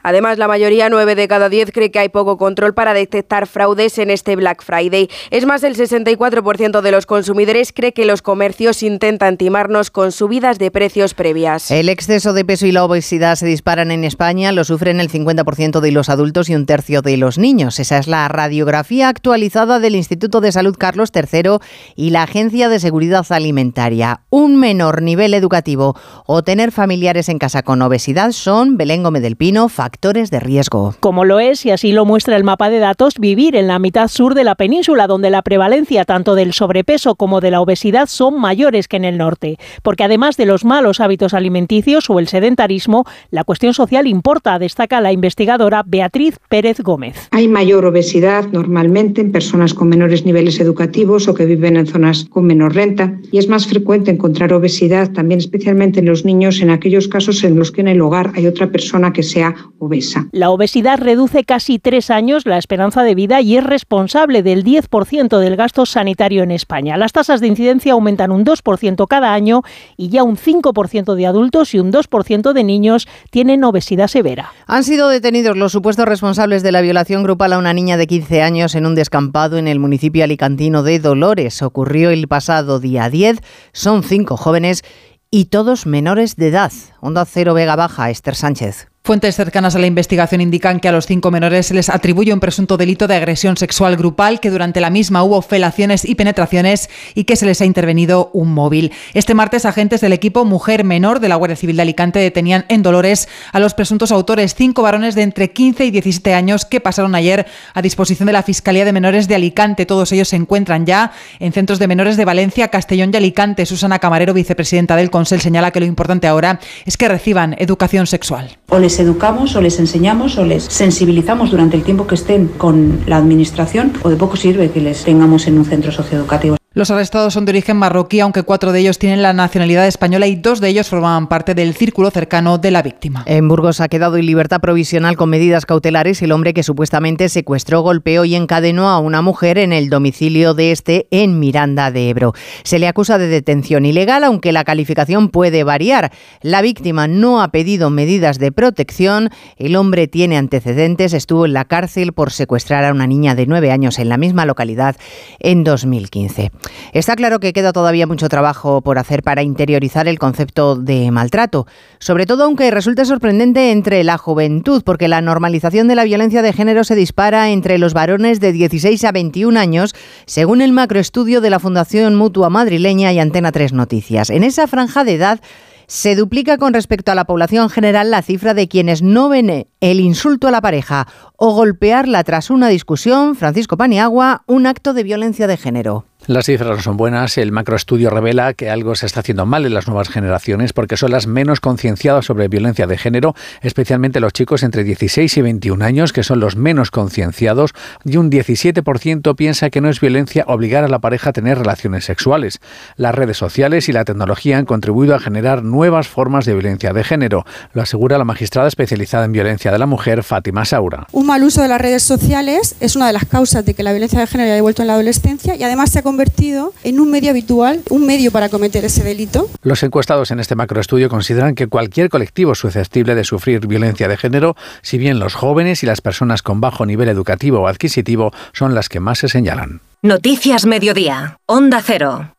Además, 0.04 0.36
la 0.36 0.46
mayoría, 0.48 0.90
9 0.90 1.14
de 1.14 1.26
cada 1.26 1.48
10, 1.48 1.72
cree 1.72 1.90
que 1.90 1.98
hay 1.98 2.10
poco 2.10 2.36
control 2.36 2.74
para 2.74 2.92
detectar 2.92 3.46
fraudes 3.46 3.98
en 3.98 4.10
este 4.10 4.36
Black 4.36 4.62
Friday. 4.62 5.08
Es 5.30 5.46
más, 5.46 5.64
el 5.64 5.76
64% 5.76 6.82
de 6.82 6.90
los 6.92 7.06
consumidores 7.06 7.72
cree 7.72 7.92
que 7.92 8.04
los 8.04 8.20
comercios 8.20 8.82
intentan 8.82 9.38
timarnos 9.38 9.90
con 9.90 10.12
subidas 10.12 10.58
de 10.58 10.70
precios 10.70 11.14
previas. 11.14 11.70
El 11.70 11.88
exceso 11.88 12.34
de 12.34 12.44
peso 12.44 12.66
y 12.66 12.72
la 12.72 12.84
obesidad 12.84 13.36
se 13.36 13.46
disparan 13.46 13.90
en 13.90 14.04
España, 14.04 14.52
lo 14.52 14.64
sufren 14.64 15.00
el 15.00 15.10
50% 15.10 15.80
de 15.80 15.90
los 15.90 16.10
adultos 16.10 16.50
y 16.50 16.54
un 16.54 16.66
tercio 16.66 17.00
de 17.00 17.16
los 17.16 17.38
niños. 17.38 17.80
Esa 17.80 17.96
es 17.96 18.06
la 18.06 18.28
radiografía 18.28 19.08
actualizada 19.08 19.80
del 19.80 19.96
Instituto 19.96 20.42
de 20.42 20.52
Salud 20.52 20.76
Carlos 20.78 21.10
III 21.14 21.58
y 21.96 22.10
la 22.10 22.24
Agencia 22.24 22.68
de 22.68 22.78
Seguridad 22.78 23.24
Alimentaria. 23.30 24.20
Un 24.28 24.56
menor 24.56 25.00
nivel 25.00 25.32
educativo 25.32 25.96
o 26.26 26.42
tener 26.42 26.72
familiares 26.72 27.30
en 27.30 27.38
casa 27.38 27.62
con 27.62 27.80
obesidad 27.80 28.32
son, 28.32 28.76
Belén 28.76 29.02
Gómez 29.02 29.22
del 29.22 29.36
Pino, 29.36 29.70
factores 29.94 30.32
de 30.32 30.40
riesgo. 30.40 30.96
Como 30.98 31.24
lo 31.24 31.38
es, 31.38 31.64
y 31.64 31.70
así 31.70 31.92
lo 31.92 32.04
muestra 32.04 32.36
el 32.36 32.42
mapa 32.42 32.68
de 32.68 32.80
datos, 32.80 33.14
vivir 33.20 33.54
en 33.54 33.68
la 33.68 33.78
mitad 33.78 34.08
sur 34.08 34.34
de 34.34 34.42
la 34.42 34.56
península, 34.56 35.06
donde 35.06 35.30
la 35.30 35.42
prevalencia 35.42 36.04
tanto 36.04 36.34
del 36.34 36.52
sobrepeso 36.52 37.14
como 37.14 37.40
de 37.40 37.52
la 37.52 37.60
obesidad 37.60 38.08
son 38.08 38.40
mayores 38.40 38.88
que 38.88 38.96
en 38.96 39.04
el 39.04 39.18
norte. 39.18 39.56
Porque 39.84 40.02
además 40.02 40.36
de 40.36 40.46
los 40.46 40.64
malos 40.64 40.98
hábitos 40.98 41.32
alimenticios 41.32 42.10
o 42.10 42.18
el 42.18 42.26
sedentarismo, 42.26 43.04
la 43.30 43.44
cuestión 43.44 43.72
social 43.72 44.08
importa, 44.08 44.58
destaca 44.58 45.00
la 45.00 45.12
investigadora 45.12 45.84
Beatriz 45.86 46.40
Pérez 46.48 46.80
Gómez. 46.80 47.28
Hay 47.30 47.46
mayor 47.46 47.86
obesidad 47.86 48.46
normalmente 48.50 49.20
en 49.20 49.30
personas 49.30 49.74
con 49.74 49.88
menores 49.88 50.24
niveles 50.24 50.58
educativos 50.58 51.28
o 51.28 51.34
que 51.34 51.46
viven 51.46 51.76
en 51.76 51.86
zonas 51.86 52.24
con 52.24 52.46
menor 52.46 52.74
renta 52.74 53.16
y 53.30 53.38
es 53.38 53.48
más 53.48 53.68
frecuente 53.68 54.10
encontrar 54.10 54.52
obesidad 54.54 55.12
también 55.12 55.38
especialmente 55.38 56.00
en 56.00 56.06
los 56.06 56.24
niños 56.24 56.60
en 56.60 56.70
aquellos 56.70 57.06
casos 57.06 57.44
en 57.44 57.56
los 57.56 57.70
que 57.70 57.82
en 57.82 57.88
el 57.88 58.00
hogar 58.00 58.32
hay 58.34 58.48
otra 58.48 58.72
persona 58.72 59.12
que 59.12 59.22
sea 59.22 59.54
obesa. 59.84 60.26
La 60.32 60.50
obesidad 60.50 60.98
reduce 60.98 61.44
casi 61.44 61.78
tres 61.78 62.10
años 62.10 62.46
la 62.46 62.58
esperanza 62.58 63.02
de 63.02 63.14
vida 63.14 63.40
y 63.40 63.56
es 63.56 63.64
responsable 63.64 64.42
del 64.42 64.64
10% 64.64 65.38
del 65.38 65.56
gasto 65.56 65.86
sanitario 65.86 66.42
en 66.42 66.50
España. 66.50 66.96
Las 66.96 67.12
tasas 67.12 67.40
de 67.40 67.46
incidencia 67.46 67.92
aumentan 67.92 68.30
un 68.30 68.44
2% 68.44 69.06
cada 69.08 69.34
año 69.34 69.62
y 69.96 70.08
ya 70.08 70.22
un 70.22 70.36
5% 70.36 71.14
de 71.14 71.26
adultos 71.26 71.74
y 71.74 71.78
un 71.78 71.92
2% 71.92 72.52
de 72.52 72.64
niños 72.64 73.08
tienen 73.30 73.64
obesidad 73.64 74.08
severa. 74.08 74.52
Han 74.66 74.84
sido 74.84 75.08
detenidos 75.08 75.56
los 75.56 75.72
supuestos 75.72 76.06
responsables 76.06 76.62
de 76.62 76.72
la 76.72 76.80
violación 76.80 77.22
grupal 77.22 77.52
a 77.52 77.58
una 77.58 77.72
niña 77.72 77.96
de 77.96 78.06
15 78.06 78.42
años 78.42 78.74
en 78.74 78.86
un 78.86 78.94
descampado 78.94 79.58
en 79.58 79.68
el 79.68 79.78
municipio 79.78 80.24
alicantino 80.24 80.82
de 80.82 80.98
Dolores. 80.98 81.62
Ocurrió 81.62 82.10
el 82.10 82.28
pasado 82.28 82.80
día 82.80 83.08
10. 83.08 83.40
Son 83.72 84.02
cinco 84.02 84.36
jóvenes 84.36 84.82
y 85.30 85.46
todos 85.46 85.86
menores 85.86 86.36
de 86.36 86.48
edad. 86.48 86.72
Onda 87.00 87.24
Cero 87.24 87.54
Vega 87.54 87.76
Baja, 87.76 88.10
Esther 88.10 88.36
Sánchez. 88.36 88.88
Fuentes 89.06 89.36
cercanas 89.36 89.76
a 89.76 89.78
la 89.78 89.86
investigación 89.86 90.40
indican 90.40 90.80
que 90.80 90.88
a 90.88 90.92
los 90.92 91.04
cinco 91.04 91.30
menores 91.30 91.66
se 91.66 91.74
les 91.74 91.90
atribuye 91.90 92.32
un 92.32 92.40
presunto 92.40 92.78
delito 92.78 93.06
de 93.06 93.14
agresión 93.14 93.58
sexual 93.58 93.98
grupal, 93.98 94.40
que 94.40 94.48
durante 94.48 94.80
la 94.80 94.88
misma 94.88 95.22
hubo 95.22 95.42
felaciones 95.42 96.06
y 96.06 96.14
penetraciones 96.14 96.88
y 97.14 97.24
que 97.24 97.36
se 97.36 97.44
les 97.44 97.60
ha 97.60 97.66
intervenido 97.66 98.30
un 98.32 98.54
móvil. 98.54 98.92
Este 99.12 99.34
martes, 99.34 99.66
agentes 99.66 100.00
del 100.00 100.14
equipo 100.14 100.46
Mujer 100.46 100.84
Menor 100.84 101.20
de 101.20 101.28
la 101.28 101.34
Guardia 101.34 101.54
Civil 101.54 101.76
de 101.76 101.82
Alicante 101.82 102.18
detenían 102.18 102.64
en 102.70 102.82
Dolores 102.82 103.28
a 103.52 103.60
los 103.60 103.74
presuntos 103.74 104.10
autores, 104.10 104.54
cinco 104.54 104.80
varones 104.80 105.14
de 105.14 105.20
entre 105.20 105.50
15 105.50 105.84
y 105.84 105.90
17 105.90 106.32
años 106.32 106.64
que 106.64 106.80
pasaron 106.80 107.14
ayer 107.14 107.44
a 107.74 107.82
disposición 107.82 108.24
de 108.24 108.32
la 108.32 108.42
Fiscalía 108.42 108.86
de 108.86 108.94
Menores 108.94 109.28
de 109.28 109.34
Alicante. 109.34 109.84
Todos 109.84 110.12
ellos 110.12 110.28
se 110.28 110.36
encuentran 110.36 110.86
ya 110.86 111.12
en 111.40 111.52
centros 111.52 111.78
de 111.78 111.88
menores 111.88 112.16
de 112.16 112.24
Valencia, 112.24 112.68
Castellón 112.68 113.10
y 113.12 113.18
Alicante. 113.18 113.66
Susana 113.66 113.98
Camarero, 113.98 114.32
vicepresidenta 114.32 114.96
del 114.96 115.10
Consell, 115.10 115.42
señala 115.42 115.72
que 115.72 115.80
lo 115.80 115.84
importante 115.84 116.26
ahora 116.26 116.58
es 116.86 116.96
que 116.96 117.06
reciban 117.06 117.54
educación 117.58 118.06
sexual 118.06 118.56
educamos 118.98 119.56
o 119.56 119.60
les 119.60 119.78
enseñamos 119.78 120.38
o 120.38 120.44
les 120.44 120.64
sensibilizamos 120.64 121.50
durante 121.50 121.76
el 121.76 121.82
tiempo 121.82 122.06
que 122.06 122.14
estén 122.14 122.48
con 122.48 123.00
la 123.06 123.16
administración 123.16 123.92
o 124.02 124.10
de 124.10 124.16
poco 124.16 124.36
sirve 124.36 124.70
que 124.70 124.80
les 124.80 125.04
tengamos 125.04 125.46
en 125.46 125.58
un 125.58 125.64
centro 125.64 125.92
socioeducativo. 125.92 126.56
Los 126.76 126.90
arrestados 126.90 127.32
son 127.32 127.44
de 127.44 127.50
origen 127.50 127.76
marroquí, 127.76 128.18
aunque 128.18 128.42
cuatro 128.42 128.72
de 128.72 128.80
ellos 128.80 128.98
tienen 128.98 129.22
la 129.22 129.32
nacionalidad 129.32 129.86
española 129.86 130.26
y 130.26 130.34
dos 130.34 130.60
de 130.60 130.70
ellos 130.70 130.88
formaban 130.88 131.28
parte 131.28 131.54
del 131.54 131.72
círculo 131.74 132.10
cercano 132.10 132.58
de 132.58 132.72
la 132.72 132.82
víctima. 132.82 133.22
En 133.26 133.46
Burgos 133.46 133.80
ha 133.80 133.86
quedado 133.86 134.16
en 134.16 134.26
libertad 134.26 134.60
provisional 134.60 135.16
con 135.16 135.30
medidas 135.30 135.66
cautelares 135.66 136.20
el 136.20 136.32
hombre 136.32 136.52
que 136.52 136.64
supuestamente 136.64 137.28
secuestró, 137.28 137.82
golpeó 137.82 138.24
y 138.24 138.34
encadenó 138.34 138.88
a 138.88 138.98
una 138.98 139.22
mujer 139.22 139.58
en 139.58 139.72
el 139.72 139.88
domicilio 139.88 140.52
de 140.52 140.72
este 140.72 141.06
en 141.12 141.38
Miranda 141.38 141.92
de 141.92 142.08
Ebro. 142.08 142.32
Se 142.64 142.80
le 142.80 142.88
acusa 142.88 143.18
de 143.18 143.28
detención 143.28 143.86
ilegal, 143.86 144.24
aunque 144.24 144.50
la 144.50 144.64
calificación 144.64 145.28
puede 145.28 145.62
variar. 145.62 146.10
La 146.42 146.60
víctima 146.60 147.06
no 147.06 147.40
ha 147.40 147.52
pedido 147.52 147.88
medidas 147.90 148.40
de 148.40 148.50
protección. 148.50 149.30
El 149.58 149.76
hombre 149.76 150.08
tiene 150.08 150.38
antecedentes, 150.38 151.12
estuvo 151.12 151.46
en 151.46 151.52
la 151.52 151.66
cárcel 151.66 152.12
por 152.12 152.32
secuestrar 152.32 152.84
a 152.84 152.90
una 152.90 153.06
niña 153.06 153.36
de 153.36 153.46
nueve 153.46 153.70
años 153.70 154.00
en 154.00 154.08
la 154.08 154.16
misma 154.16 154.44
localidad 154.44 154.96
en 155.38 155.62
2015. 155.62 156.50
Está 156.92 157.16
claro 157.16 157.40
que 157.40 157.52
queda 157.52 157.72
todavía 157.72 158.06
mucho 158.06 158.28
trabajo 158.28 158.80
por 158.82 158.98
hacer 158.98 159.22
para 159.22 159.42
interiorizar 159.42 160.08
el 160.08 160.18
concepto 160.18 160.76
de 160.76 161.10
maltrato, 161.10 161.66
sobre 161.98 162.26
todo 162.26 162.44
aunque 162.44 162.70
resulte 162.70 163.04
sorprendente 163.04 163.72
entre 163.72 164.04
la 164.04 164.18
juventud, 164.18 164.82
porque 164.84 165.08
la 165.08 165.20
normalización 165.20 165.88
de 165.88 165.94
la 165.94 166.04
violencia 166.04 166.42
de 166.42 166.52
género 166.52 166.84
se 166.84 166.94
dispara 166.94 167.50
entre 167.50 167.78
los 167.78 167.94
varones 167.94 168.40
de 168.40 168.52
16 168.52 169.04
a 169.04 169.12
21 169.12 169.58
años, 169.58 169.94
según 170.26 170.62
el 170.62 170.72
macroestudio 170.72 171.40
de 171.40 171.50
la 171.50 171.58
Fundación 171.58 172.14
Mutua 172.14 172.50
Madrileña 172.50 173.12
y 173.12 173.18
Antena 173.18 173.52
3 173.52 173.72
Noticias. 173.72 174.30
En 174.30 174.44
esa 174.44 174.66
franja 174.66 175.04
de 175.04 175.14
edad, 175.14 175.40
se 175.86 176.16
duplica 176.16 176.56
con 176.58 176.72
respecto 176.72 177.12
a 177.12 177.14
la 177.14 177.24
población 177.24 177.68
general 177.68 178.10
la 178.10 178.22
cifra 178.22 178.54
de 178.54 178.68
quienes 178.68 179.02
no 179.02 179.28
ven 179.28 179.66
el 179.80 180.00
insulto 180.00 180.48
a 180.48 180.50
la 180.50 180.60
pareja 180.60 181.06
o 181.36 181.52
golpearla 181.52 182.24
tras 182.24 182.50
una 182.50 182.68
discusión, 182.68 183.36
Francisco 183.36 183.76
Paniagua, 183.76 184.44
un 184.46 184.66
acto 184.66 184.94
de 184.94 185.02
violencia 185.02 185.46
de 185.46 185.56
género. 185.56 186.06
Las 186.26 186.46
cifras 186.46 186.78
no 186.78 186.82
son 186.82 186.96
buenas. 186.96 187.36
El 187.36 187.52
macroestudio 187.52 188.08
revela 188.08 188.54
que 188.54 188.70
algo 188.70 188.94
se 188.94 189.04
está 189.04 189.20
haciendo 189.20 189.44
mal 189.44 189.66
en 189.66 189.74
las 189.74 189.86
nuevas 189.86 190.08
generaciones 190.08 190.72
porque 190.72 190.96
son 190.96 191.10
las 191.10 191.26
menos 191.26 191.60
concienciadas 191.60 192.24
sobre 192.24 192.48
violencia 192.48 192.86
de 192.86 192.96
género, 192.96 193.34
especialmente 193.60 194.20
los 194.20 194.32
chicos 194.32 194.62
entre 194.62 194.84
16 194.84 195.36
y 195.36 195.42
21 195.42 195.84
años, 195.84 196.14
que 196.14 196.22
son 196.22 196.40
los 196.40 196.56
menos 196.56 196.90
concienciados, 196.90 197.72
y 198.06 198.16
un 198.16 198.30
17% 198.30 199.36
piensa 199.36 199.68
que 199.68 199.82
no 199.82 199.90
es 199.90 200.00
violencia 200.00 200.44
obligar 200.48 200.82
a 200.82 200.88
la 200.88 200.98
pareja 200.98 201.28
a 201.28 201.32
tener 201.34 201.58
relaciones 201.58 202.06
sexuales. 202.06 202.58
Las 202.96 203.14
redes 203.14 203.36
sociales 203.36 203.90
y 203.90 203.92
la 203.92 204.06
tecnología 204.06 204.56
han 204.56 204.64
contribuido 204.64 205.14
a 205.14 205.20
generar 205.20 205.62
nuevas 205.62 206.08
formas 206.08 206.46
de 206.46 206.54
violencia 206.54 206.94
de 206.94 207.04
género, 207.04 207.44
lo 207.74 207.82
asegura 207.82 208.16
la 208.16 208.24
magistrada 208.24 208.68
especializada 208.68 209.26
en 209.26 209.32
violencia 209.32 209.72
de 209.72 209.78
la 209.78 209.86
mujer, 209.86 210.22
Fátima 210.22 210.64
Saura. 210.64 211.06
Un 211.12 211.26
mal 211.26 211.44
uso 211.44 211.60
de 211.60 211.68
las 211.68 211.82
redes 211.82 212.02
sociales 212.02 212.76
es 212.80 212.96
una 212.96 213.08
de 213.08 213.12
las 213.12 213.26
causas 213.26 213.66
de 213.66 213.74
que 213.74 213.82
la 213.82 213.92
violencia 213.92 214.20
de 214.20 214.26
género 214.26 214.52
haya 214.54 214.62
vuelto 214.62 214.80
en 214.80 214.88
la 214.88 214.94
adolescencia 214.94 215.54
y 215.54 215.62
además 215.62 215.90
se 215.90 215.98
ha 215.98 216.02
convertido 216.14 216.72
en 216.84 217.00
un 217.00 217.10
medio 217.10 217.30
habitual, 217.30 217.82
un 217.90 218.06
medio 218.06 218.30
para 218.30 218.48
cometer 218.48 218.84
ese 218.84 219.02
delito. 219.02 219.48
Los 219.62 219.82
encuestados 219.82 220.30
en 220.30 220.38
este 220.38 220.54
macroestudio 220.54 221.08
consideran 221.08 221.56
que 221.56 221.66
cualquier 221.66 222.08
colectivo 222.08 222.52
es 222.52 222.58
susceptible 222.58 223.16
de 223.16 223.24
sufrir 223.24 223.66
violencia 223.66 224.06
de 224.06 224.16
género, 224.16 224.54
si 224.80 224.96
bien 224.96 225.18
los 225.18 225.34
jóvenes 225.34 225.82
y 225.82 225.86
las 225.86 226.00
personas 226.00 226.42
con 226.42 226.60
bajo 226.60 226.86
nivel 226.86 227.08
educativo 227.08 227.62
o 227.62 227.66
adquisitivo 227.66 228.30
son 228.52 228.76
las 228.76 228.88
que 228.88 229.00
más 229.00 229.18
se 229.18 229.28
señalan. 229.28 229.80
Noticias 230.02 230.66
Mediodía, 230.66 231.38
Onda 231.46 231.82
Cero. 231.84 232.30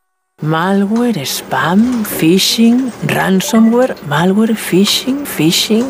Malware, 0.42 1.26
spam, 1.26 2.06
phishing, 2.06 2.94
ransomware, 3.08 3.94
malware, 4.08 4.56
phishing, 4.56 5.26
phishing. 5.26 5.86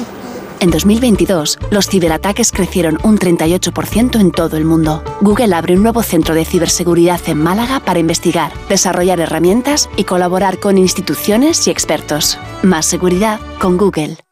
En 0.65 0.71
2022, 0.71 1.59
los 1.69 1.87
ciberataques 1.87 2.51
crecieron 2.51 2.97
un 3.03 3.19
38% 3.19 4.19
en 4.19 4.31
todo 4.31 4.57
el 4.57 4.65
mundo. 4.65 5.03
Google 5.21 5.53
abre 5.53 5.75
un 5.75 5.83
nuevo 5.83 6.01
centro 6.01 6.33
de 6.33 6.43
ciberseguridad 6.43 7.21
en 7.27 7.37
Málaga 7.37 7.81
para 7.81 7.99
investigar, 7.99 8.51
desarrollar 8.67 9.19
herramientas 9.19 9.91
y 9.95 10.05
colaborar 10.05 10.59
con 10.59 10.79
instituciones 10.79 11.67
y 11.67 11.69
expertos. 11.69 12.39
Más 12.63 12.87
seguridad 12.87 13.39
con 13.59 13.77
Google. 13.77 14.24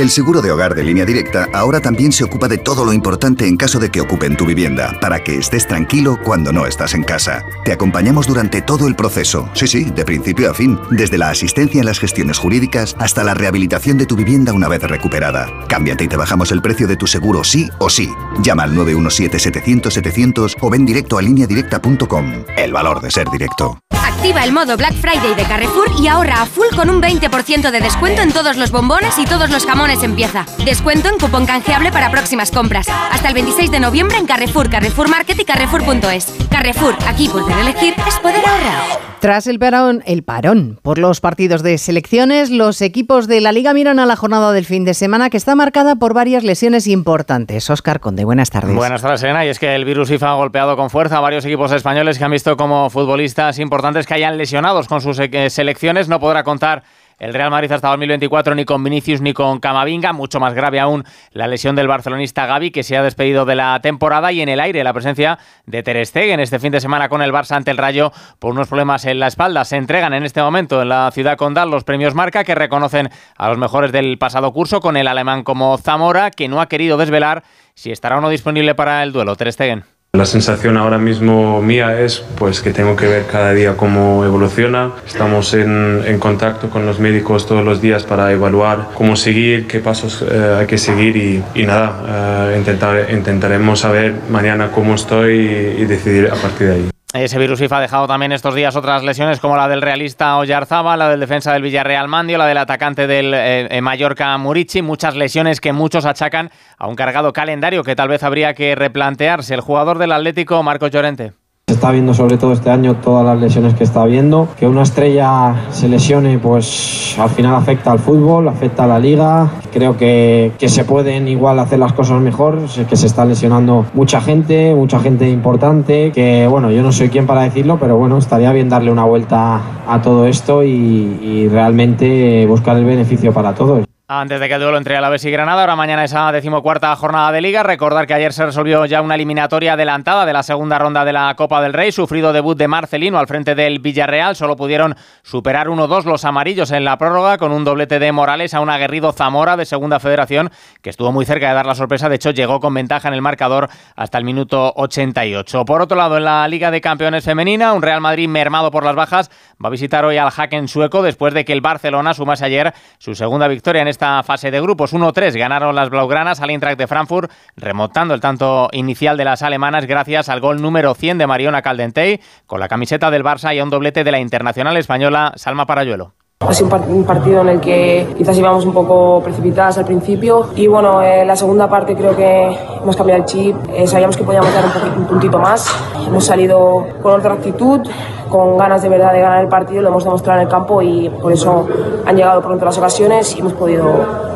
El 0.00 0.08
seguro 0.08 0.40
de 0.40 0.50
hogar 0.50 0.74
de 0.74 0.82
línea 0.82 1.04
directa 1.04 1.46
ahora 1.52 1.78
también 1.78 2.10
se 2.10 2.24
ocupa 2.24 2.48
de 2.48 2.56
todo 2.56 2.86
lo 2.86 2.94
importante 2.94 3.46
en 3.46 3.58
caso 3.58 3.78
de 3.78 3.90
que 3.90 4.00
ocupen 4.00 4.34
tu 4.34 4.46
vivienda, 4.46 4.96
para 4.98 5.22
que 5.22 5.36
estés 5.36 5.66
tranquilo 5.66 6.18
cuando 6.24 6.54
no 6.54 6.64
estás 6.64 6.94
en 6.94 7.04
casa. 7.04 7.44
Te 7.66 7.72
acompañamos 7.72 8.26
durante 8.26 8.62
todo 8.62 8.88
el 8.88 8.96
proceso, 8.96 9.50
sí, 9.52 9.66
sí, 9.66 9.84
de 9.84 10.06
principio 10.06 10.50
a 10.50 10.54
fin, 10.54 10.78
desde 10.90 11.18
la 11.18 11.28
asistencia 11.28 11.80
en 11.80 11.84
las 11.84 11.98
gestiones 11.98 12.38
jurídicas 12.38 12.96
hasta 12.98 13.22
la 13.22 13.34
rehabilitación 13.34 13.98
de 13.98 14.06
tu 14.06 14.16
vivienda 14.16 14.54
una 14.54 14.68
vez 14.68 14.82
recuperada. 14.84 15.50
Cámbiate 15.68 16.04
y 16.04 16.08
te 16.08 16.16
bajamos 16.16 16.50
el 16.50 16.62
precio 16.62 16.88
de 16.88 16.96
tu 16.96 17.06
seguro 17.06 17.44
sí 17.44 17.68
o 17.78 17.90
sí. 17.90 18.08
Llama 18.40 18.62
al 18.62 18.74
917-700-700 18.76 20.56
o 20.62 20.70
ven 20.70 20.86
directo 20.86 21.18
a 21.18 21.22
lineadirecta.com. 21.22 22.44
El 22.56 22.72
valor 22.72 23.02
de 23.02 23.10
ser 23.10 23.28
directo. 23.28 23.78
Activa 24.20 24.44
el 24.44 24.52
modo 24.52 24.76
Black 24.76 24.94
Friday 24.94 25.34
de 25.34 25.44
Carrefour 25.44 25.88
y 25.98 26.06
ahorra 26.06 26.42
a 26.42 26.46
full 26.46 26.66
con 26.76 26.90
un 26.90 27.00
20% 27.00 27.70
de 27.70 27.80
descuento 27.80 28.20
en 28.20 28.32
todos 28.32 28.58
los 28.58 28.70
bombones 28.70 29.18
y 29.18 29.24
todos 29.24 29.48
los 29.48 29.64
jamones 29.64 29.89
en 29.90 30.14
pieza. 30.14 30.46
Descuento 30.64 31.08
en 31.08 31.18
cupón 31.18 31.46
canjeable 31.46 31.90
para 31.90 32.12
próximas 32.12 32.52
compras. 32.52 32.86
Hasta 32.88 33.26
el 33.26 33.34
26 33.34 33.72
de 33.72 33.80
noviembre 33.80 34.18
en 34.18 34.26
Carrefour, 34.26 34.70
Carrefour 34.70 35.08
Market 35.08 35.40
y 35.40 35.44
Carrefour.es. 35.44 36.32
Carrefour, 36.48 36.94
aquí 37.08 37.28
poder 37.28 37.58
elegir 37.58 37.94
es 38.06 38.14
poder 38.20 38.36
ahorrar. 38.46 39.10
Tras 39.18 39.48
el 39.48 39.58
parón, 39.58 40.02
el 40.06 40.22
parón 40.22 40.78
por 40.80 40.98
los 40.98 41.20
partidos 41.20 41.62
de 41.62 41.76
selecciones, 41.76 42.50
los 42.50 42.80
equipos 42.80 43.26
de 43.26 43.40
la 43.40 43.52
Liga 43.52 43.74
miran 43.74 43.98
a 43.98 44.06
la 44.06 44.16
jornada 44.16 44.52
del 44.52 44.64
fin 44.64 44.84
de 44.84 44.94
semana 44.94 45.28
que 45.28 45.36
está 45.36 45.56
marcada 45.56 45.96
por 45.96 46.14
varias 46.14 46.44
lesiones 46.44 46.86
importantes. 46.86 47.68
Oscar 47.68 47.98
Conde, 47.98 48.24
buenas 48.24 48.50
tardes. 48.50 48.74
Buenas 48.74 49.02
tardes, 49.02 49.22
Elena. 49.24 49.44
Y 49.44 49.48
es 49.48 49.58
que 49.58 49.74
el 49.74 49.84
virus 49.84 50.08
FIFA 50.08 50.30
ha 50.30 50.34
golpeado 50.34 50.76
con 50.76 50.88
fuerza 50.88 51.18
a 51.18 51.20
varios 51.20 51.44
equipos 51.44 51.72
españoles 51.72 52.16
que 52.16 52.24
han 52.24 52.30
visto 52.30 52.56
como 52.56 52.88
futbolistas 52.90 53.58
importantes 53.58 54.06
que 54.06 54.14
hayan 54.14 54.38
lesionados 54.38 54.86
con 54.86 55.00
sus 55.00 55.18
eh, 55.18 55.50
selecciones. 55.50 56.08
No 56.08 56.20
podrá 56.20 56.44
contar 56.44 56.84
el 57.20 57.34
Real 57.34 57.50
Madrid 57.50 57.70
hasta 57.70 57.88
2024 57.88 58.54
ni 58.56 58.64
con 58.64 58.82
Vinicius 58.82 59.20
ni 59.20 59.32
con 59.32 59.60
Camavinga, 59.60 60.12
mucho 60.12 60.40
más 60.40 60.54
grave 60.54 60.80
aún 60.80 61.04
la 61.32 61.46
lesión 61.46 61.76
del 61.76 61.86
barcelonista 61.86 62.46
Gaby 62.46 62.72
que 62.72 62.82
se 62.82 62.96
ha 62.96 63.02
despedido 63.02 63.44
de 63.44 63.54
la 63.54 63.78
temporada 63.80 64.32
y 64.32 64.40
en 64.40 64.48
el 64.48 64.58
aire 64.58 64.82
la 64.82 64.92
presencia 64.92 65.38
de 65.66 65.82
Ter 65.82 66.04
Stegen 66.04 66.40
este 66.40 66.58
fin 66.58 66.72
de 66.72 66.80
semana 66.80 67.08
con 67.08 67.22
el 67.22 67.32
Barça 67.32 67.56
ante 67.56 67.70
el 67.70 67.76
Rayo 67.76 68.10
por 68.38 68.52
unos 68.52 68.68
problemas 68.68 69.04
en 69.04 69.20
la 69.20 69.26
espalda. 69.26 69.64
Se 69.64 69.76
entregan 69.76 70.14
en 70.14 70.24
este 70.24 70.42
momento 70.42 70.82
en 70.82 70.88
la 70.88 71.10
ciudad 71.12 71.36
condal 71.36 71.70
los 71.70 71.84
premios 71.84 72.14
Marca 72.14 72.42
que 72.42 72.54
reconocen 72.54 73.10
a 73.36 73.48
los 73.48 73.58
mejores 73.58 73.92
del 73.92 74.16
pasado 74.18 74.52
curso 74.52 74.80
con 74.80 74.96
el 74.96 75.06
alemán 75.06 75.44
como 75.44 75.76
Zamora 75.76 76.30
que 76.30 76.48
no 76.48 76.60
ha 76.60 76.68
querido 76.68 76.96
desvelar 76.96 77.44
si 77.74 77.92
estará 77.92 78.18
o 78.18 78.20
no 78.20 78.30
disponible 78.30 78.74
para 78.74 79.02
el 79.02 79.12
duelo. 79.12 79.36
Ter 79.36 79.52
Stegen. 79.52 79.99
La 80.12 80.26
sensación 80.26 80.76
ahora 80.76 80.98
mismo 80.98 81.62
mía 81.62 82.00
es 82.00 82.24
pues 82.36 82.60
que 82.60 82.72
tengo 82.72 82.96
que 82.96 83.06
ver 83.06 83.26
cada 83.26 83.52
día 83.52 83.76
cómo 83.76 84.24
evoluciona. 84.24 84.90
Estamos 85.06 85.54
en, 85.54 86.02
en 86.04 86.18
contacto 86.18 86.68
con 86.68 86.84
los 86.84 86.98
médicos 86.98 87.46
todos 87.46 87.64
los 87.64 87.80
días 87.80 88.02
para 88.02 88.32
evaluar 88.32 88.88
cómo 88.94 89.14
seguir, 89.14 89.68
qué 89.68 89.78
pasos 89.78 90.22
eh, 90.28 90.56
hay 90.58 90.66
que 90.66 90.78
seguir 90.78 91.42
y, 91.54 91.64
nada, 91.64 92.50
eh, 92.50 92.58
intentar, 92.58 93.06
intentaremos 93.10 93.80
saber 93.80 94.14
mañana 94.28 94.72
cómo 94.72 94.96
estoy 94.96 95.36
y, 95.78 95.82
y 95.82 95.84
decidir 95.86 96.26
a 96.26 96.34
partir 96.34 96.66
de 96.66 96.74
ahí. 96.74 96.90
Ese 97.12 97.40
virus 97.40 97.58
FIFA 97.58 97.78
ha 97.78 97.80
dejado 97.80 98.06
también 98.06 98.30
estos 98.30 98.54
días 98.54 98.76
otras 98.76 99.02
lesiones 99.02 99.40
como 99.40 99.56
la 99.56 99.66
del 99.66 99.82
realista 99.82 100.36
Oyarzaba, 100.36 100.96
la 100.96 101.08
del 101.08 101.18
defensa 101.18 101.52
del 101.52 101.62
Villarreal 101.62 102.06
Mandio, 102.06 102.38
la 102.38 102.46
del 102.46 102.58
atacante 102.58 103.08
del 103.08 103.34
eh, 103.34 103.66
eh, 103.68 103.80
Mallorca 103.80 104.38
Murici, 104.38 104.80
muchas 104.80 105.16
lesiones 105.16 105.60
que 105.60 105.72
muchos 105.72 106.04
achacan 106.06 106.52
a 106.78 106.86
un 106.86 106.94
cargado 106.94 107.32
calendario 107.32 107.82
que 107.82 107.96
tal 107.96 108.08
vez 108.08 108.22
habría 108.22 108.54
que 108.54 108.76
replantearse. 108.76 109.54
El 109.54 109.60
jugador 109.60 109.98
del 109.98 110.12
Atlético, 110.12 110.62
Marcos 110.62 110.92
Llorente. 110.92 111.32
Se 111.70 111.74
está 111.74 111.92
viendo 111.92 112.14
sobre 112.14 112.36
todo 112.36 112.52
este 112.52 112.68
año 112.68 112.96
todas 112.96 113.24
las 113.24 113.40
lesiones 113.40 113.74
que 113.74 113.84
está 113.84 114.04
viendo. 114.04 114.48
Que 114.58 114.66
una 114.66 114.82
estrella 114.82 115.54
se 115.70 115.88
lesione, 115.88 116.36
pues 116.40 117.14
al 117.16 117.30
final 117.30 117.54
afecta 117.54 117.92
al 117.92 118.00
fútbol, 118.00 118.48
afecta 118.48 118.82
a 118.82 118.86
la 118.88 118.98
liga. 118.98 119.48
Creo 119.72 119.96
que, 119.96 120.50
que 120.58 120.68
se 120.68 120.82
pueden 120.82 121.28
igual 121.28 121.60
hacer 121.60 121.78
las 121.78 121.92
cosas 121.92 122.20
mejor, 122.20 122.58
que 122.88 122.96
se 122.96 123.06
está 123.06 123.24
lesionando 123.24 123.86
mucha 123.94 124.20
gente, 124.20 124.74
mucha 124.74 124.98
gente 124.98 125.30
importante. 125.30 126.10
Que 126.10 126.48
bueno, 126.48 126.72
yo 126.72 126.82
no 126.82 126.90
soy 126.90 127.08
quien 127.08 127.28
para 127.28 127.42
decirlo, 127.42 127.78
pero 127.78 127.96
bueno, 127.96 128.18
estaría 128.18 128.50
bien 128.52 128.68
darle 128.68 128.90
una 128.90 129.04
vuelta 129.04 129.60
a 129.86 130.02
todo 130.02 130.26
esto 130.26 130.64
y, 130.64 131.20
y 131.22 131.48
realmente 131.48 132.46
buscar 132.46 132.78
el 132.78 132.84
beneficio 132.84 133.32
para 133.32 133.54
todos. 133.54 133.89
Antes 134.12 134.40
de 134.40 134.48
que 134.48 134.54
el 134.54 134.60
duelo 134.60 134.76
entre 134.76 134.96
Alavés 134.96 135.24
y 135.24 135.30
Granada, 135.30 135.60
ahora 135.60 135.76
mañana 135.76 136.02
esa 136.02 136.32
decimocuarta 136.32 136.96
jornada 136.96 137.30
de 137.30 137.40
Liga. 137.40 137.62
Recordar 137.62 138.08
que 138.08 138.14
ayer 138.14 138.32
se 138.32 138.44
resolvió 138.44 138.84
ya 138.84 139.02
una 139.02 139.14
eliminatoria 139.14 139.74
adelantada 139.74 140.26
de 140.26 140.32
la 140.32 140.42
segunda 140.42 140.80
ronda 140.80 141.04
de 141.04 141.12
la 141.12 141.32
Copa 141.36 141.62
del 141.62 141.72
Rey. 141.72 141.92
Sufrido 141.92 142.32
debut 142.32 142.58
de 142.58 142.66
Marcelino 142.66 143.20
al 143.20 143.28
frente 143.28 143.54
del 143.54 143.78
Villarreal. 143.78 144.34
Solo 144.34 144.56
pudieron 144.56 144.96
superar 145.22 145.68
1-2 145.68 146.06
los 146.06 146.24
amarillos 146.24 146.72
en 146.72 146.84
la 146.84 146.98
prórroga 146.98 147.38
con 147.38 147.52
un 147.52 147.62
doblete 147.62 148.00
de 148.00 148.10
Morales 148.10 148.52
a 148.52 148.60
un 148.60 148.68
aguerrido 148.68 149.12
Zamora 149.12 149.56
de 149.56 149.64
Segunda 149.64 150.00
Federación 150.00 150.50
que 150.82 150.90
estuvo 150.90 151.12
muy 151.12 151.24
cerca 151.24 151.46
de 151.46 151.54
dar 151.54 151.66
la 151.66 151.76
sorpresa. 151.76 152.08
De 152.08 152.16
hecho, 152.16 152.32
llegó 152.32 152.58
con 152.58 152.74
ventaja 152.74 153.06
en 153.06 153.14
el 153.14 153.22
marcador 153.22 153.68
hasta 153.94 154.18
el 154.18 154.24
minuto 154.24 154.72
88. 154.74 155.64
Por 155.64 155.82
otro 155.82 155.96
lado, 155.96 156.16
en 156.16 156.24
la 156.24 156.48
Liga 156.48 156.72
de 156.72 156.80
Campeones 156.80 157.24
Femenina, 157.24 157.72
un 157.74 157.82
Real 157.82 158.00
Madrid 158.00 158.26
mermado 158.26 158.72
por 158.72 158.84
las 158.84 158.96
bajas 158.96 159.30
va 159.64 159.68
a 159.68 159.70
visitar 159.70 160.04
hoy 160.04 160.16
al 160.16 160.32
Hacken 160.36 160.66
sueco 160.66 161.00
después 161.00 161.32
de 161.32 161.44
que 161.44 161.52
el 161.52 161.60
Barcelona 161.60 162.12
sumase 162.12 162.44
ayer 162.44 162.74
su 162.98 163.14
segunda 163.14 163.46
victoria 163.46 163.82
en 163.82 163.86
este 163.86 163.99
esta 164.00 164.22
fase 164.22 164.50
de 164.50 164.62
grupos. 164.62 164.94
1-3 164.94 165.36
ganaron 165.36 165.74
las 165.74 165.90
Blaugranas 165.90 166.40
al 166.40 166.48
Eintracht 166.48 166.78
de 166.78 166.86
Frankfurt, 166.86 167.30
remontando 167.54 168.14
el 168.14 168.20
tanto 168.22 168.70
inicial 168.72 169.18
de 169.18 169.26
las 169.26 169.42
alemanas 169.42 169.84
gracias 169.84 170.30
al 170.30 170.40
gol 170.40 170.62
número 170.62 170.94
100 170.94 171.18
de 171.18 171.26
Mariona 171.26 171.60
Caldentey, 171.60 172.18
con 172.46 172.60
la 172.60 172.68
camiseta 172.68 173.10
del 173.10 173.22
Barça 173.22 173.54
y 173.54 173.58
a 173.58 173.64
un 173.64 173.68
doblete 173.68 174.02
de 174.02 174.10
la 174.10 174.18
internacional 174.18 174.78
española 174.78 175.34
Salma 175.36 175.66
Parayuelo. 175.66 176.14
Ha 176.50 176.54
sido 176.54 176.70
un 176.88 177.04
partido 177.04 177.42
en 177.42 177.48
el 177.50 177.60
que 177.60 178.14
quizás 178.16 178.36
íbamos 178.36 178.64
un 178.64 178.72
poco 178.72 179.20
precipitadas 179.22 179.76
al 179.76 179.84
principio 179.84 180.48
y 180.56 180.66
bueno, 180.66 181.02
en 181.02 181.26
la 181.26 181.36
segunda 181.36 181.68
parte 181.68 181.94
creo 181.94 182.16
que 182.16 182.58
hemos 182.82 182.96
cambiado 182.96 183.20
el 183.20 183.26
chip, 183.26 183.54
eh, 183.72 183.86
sabíamos 183.86 184.16
que 184.16 184.24
podíamos 184.24 184.52
dar 184.52 184.64
un, 184.64 185.02
un 185.02 185.06
puntito 185.06 185.38
más, 185.38 185.68
hemos 186.04 186.24
salido 186.24 186.86
con 187.02 187.12
otra 187.12 187.34
actitud, 187.34 187.82
con 188.30 188.56
ganas 188.56 188.82
de 188.82 188.88
verdad 188.88 189.12
de 189.12 189.20
ganar 189.20 189.44
el 189.44 189.48
partido, 189.48 189.82
lo 189.82 189.90
hemos 189.90 190.02
demostrado 190.02 190.40
en 190.40 190.46
el 190.46 190.50
campo 190.50 190.80
y 190.80 191.10
por 191.10 191.30
eso 191.30 191.68
han 192.06 192.16
llegado 192.16 192.40
pronto 192.40 192.64
las 192.64 192.78
ocasiones 192.78 193.36
y 193.36 193.40
hemos 193.40 193.52
podido 193.52 193.84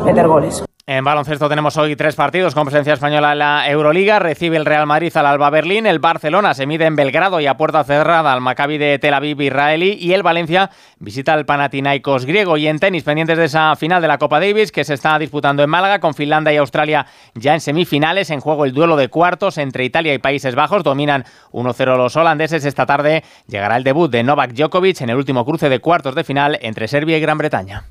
meter 0.05 0.27
goles. 0.27 0.63
En 0.87 1.03
baloncesto 1.03 1.49
tenemos 1.49 1.77
hoy 1.77 1.95
tres 1.95 2.13
partidos 2.13 2.53
con 2.53 2.65
presencia 2.65 2.93
española 2.93 3.31
en 3.31 3.39
la 3.39 3.67
Euroliga. 3.67 4.19
Recibe 4.19 4.55
el 4.55 4.65
Real 4.65 4.85
Madrid 4.85 5.11
al 5.17 5.25
Alba 5.25 5.49
Berlín, 5.49 5.87
el 5.87 5.97
Barcelona 5.97 6.53
se 6.53 6.67
mide 6.67 6.85
en 6.85 6.95
Belgrado 6.95 7.39
y 7.39 7.47
a 7.47 7.57
puerta 7.57 7.83
cerrada 7.83 8.31
al 8.31 8.39
Maccabi 8.39 8.77
de 8.77 8.99
Tel 8.99 9.15
Aviv 9.15 9.41
israelí 9.41 9.97
y 9.99 10.13
el 10.13 10.21
Valencia 10.21 10.69
visita 10.99 11.33
al 11.33 11.47
Panathinaikos 11.47 12.27
griego. 12.27 12.55
Y 12.57 12.67
en 12.67 12.77
tenis, 12.77 13.03
pendientes 13.03 13.39
de 13.39 13.45
esa 13.45 13.75
final 13.75 13.99
de 13.99 14.07
la 14.07 14.19
Copa 14.19 14.39
Davis 14.39 14.71
que 14.71 14.83
se 14.83 14.93
está 14.93 15.17
disputando 15.17 15.63
en 15.63 15.71
Málaga 15.71 15.99
con 15.99 16.13
Finlandia 16.13 16.53
y 16.53 16.57
Australia 16.57 17.07
ya 17.33 17.55
en 17.55 17.61
semifinales. 17.61 18.29
En 18.29 18.39
juego 18.39 18.63
el 18.63 18.73
duelo 18.73 18.95
de 18.95 19.07
cuartos 19.07 19.57
entre 19.57 19.85
Italia 19.85 20.13
y 20.13 20.19
Países 20.19 20.53
Bajos. 20.53 20.83
Dominan 20.83 21.25
1-0 21.51 21.97
los 21.97 22.15
holandeses. 22.15 22.63
Esta 22.63 22.85
tarde 22.85 23.23
llegará 23.47 23.77
el 23.77 23.83
debut 23.83 24.11
de 24.11 24.21
Novak 24.21 24.51
Djokovic 24.51 25.01
en 25.01 25.09
el 25.09 25.17
último 25.17 25.45
cruce 25.45 25.67
de 25.67 25.79
cuartos 25.79 26.13
de 26.13 26.23
final 26.23 26.59
entre 26.61 26.87
Serbia 26.87 27.17
y 27.17 27.21
Gran 27.21 27.39
Bretaña. 27.39 27.85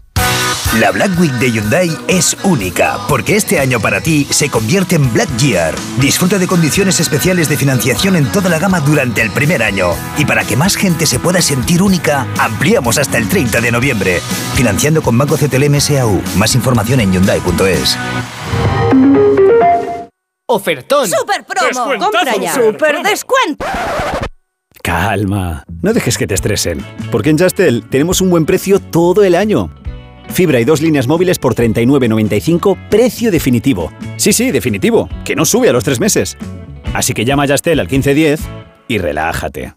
La 0.81 0.91
Black 0.91 1.13
Week 1.21 1.33
de 1.35 1.53
Hyundai 1.53 1.89
es 2.09 2.37
única, 2.43 2.99
porque 3.09 3.37
este 3.37 3.61
año 3.61 3.79
para 3.79 4.01
ti 4.01 4.27
se 4.29 4.51
convierte 4.51 4.97
en 4.97 5.13
Black 5.13 5.29
Year. 5.37 5.73
Disfruta 6.01 6.37
de 6.37 6.49
condiciones 6.49 6.99
especiales 6.99 7.49
de 7.49 7.57
financiación 7.57 8.17
en 8.17 8.27
toda 8.33 8.51
la 8.51 8.59
gama 8.59 8.81
durante 8.81 9.23
el 9.23 9.31
primer 9.31 9.63
año. 9.63 9.91
Y 10.19 10.25
para 10.25 10.43
que 10.45 10.57
más 10.57 10.75
gente 10.75 11.07
se 11.07 11.21
pueda 11.21 11.41
sentir 11.41 11.81
única, 11.81 12.27
ampliamos 12.41 12.99
hasta 12.99 13.19
el 13.19 13.29
30 13.29 13.61
de 13.61 13.71
noviembre. 13.71 14.21
Financiando 14.57 15.01
con 15.01 15.17
Banco 15.17 15.37
CTLM 15.37 15.81
SAU. 15.81 16.21
Más 16.37 16.57
información 16.57 16.99
en 16.99 17.13
Hyundai.es. 17.13 17.97
Ofertón. 20.49 21.09
¡Super 21.09 21.45
promo! 21.47 21.69
Descuentazo. 21.69 22.11
¡Compra 22.11 22.37
ya! 22.37 22.53
¡Super 22.53 23.03
descuento! 23.03 23.65
Calma, 24.83 25.65
no 25.83 25.93
dejes 25.95 26.19
que 26.19 26.27
te 26.27 26.35
estresen, 26.35 26.85
porque 27.11 27.31
en 27.31 27.39
Justel 27.39 27.89
tenemos 27.89 28.21
un 28.21 28.29
buen 28.29 28.45
precio 28.45 28.81
todo 28.81 29.25
el 29.25 29.35
año. 29.35 29.71
Fibra 30.29 30.61
y 30.61 30.65
dos 30.65 30.83
líneas 30.83 31.07
móviles 31.07 31.39
por 31.39 31.55
39.95, 31.55 32.77
precio 32.89 33.31
definitivo. 33.31 33.93
Sí, 34.17 34.33
sí, 34.33 34.51
definitivo, 34.51 35.09
que 35.25 35.37
no 35.37 35.45
sube 35.45 35.69
a 35.69 35.73
los 35.73 35.85
tres 35.85 36.01
meses. 36.01 36.37
Así 36.93 37.13
que 37.15 37.25
llama 37.25 37.45
a 37.45 37.49
Justel 37.49 37.81
al 37.81 37.89
1510 37.89 38.41
y 38.89 38.99
relájate. 38.99 39.75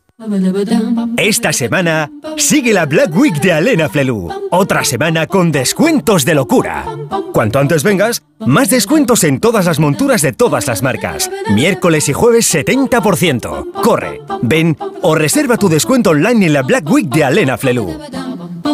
Esta 1.18 1.54
semana 1.54 2.12
sigue 2.38 2.74
la 2.74 2.88
Black 2.88 3.16
Week 3.16 3.40
de 3.40 3.54
Alena 3.54 3.88
Flelu. 3.88 4.30
Otra 4.50 4.84
semana 4.84 5.28
con 5.28 5.52
descuentos 5.52 6.26
de 6.26 6.34
locura. 6.34 6.86
Cuanto 7.34 7.60
antes 7.60 7.84
vengas, 7.84 8.24
más 8.40 8.72
descuentos 8.72 9.24
en 9.24 9.40
todas 9.40 9.68
las 9.68 9.78
monturas 9.78 10.24
de 10.24 10.34
todas 10.34 10.66
las 10.66 10.82
marcas. 10.82 11.30
Miércoles 11.54 12.10
y 12.10 12.14
jueves 12.14 12.52
70%. 12.52 13.74
Corre, 13.84 14.22
ven 14.42 14.76
o 15.04 15.14
reserva 15.14 15.58
tu 15.58 15.70
descuento 15.70 16.10
online 16.10 16.48
en 16.48 16.54
la 16.54 16.64
Black 16.64 16.90
Week 16.90 17.08
de 17.10 17.24
Alena 17.24 17.56
Flelu. 17.56 18.00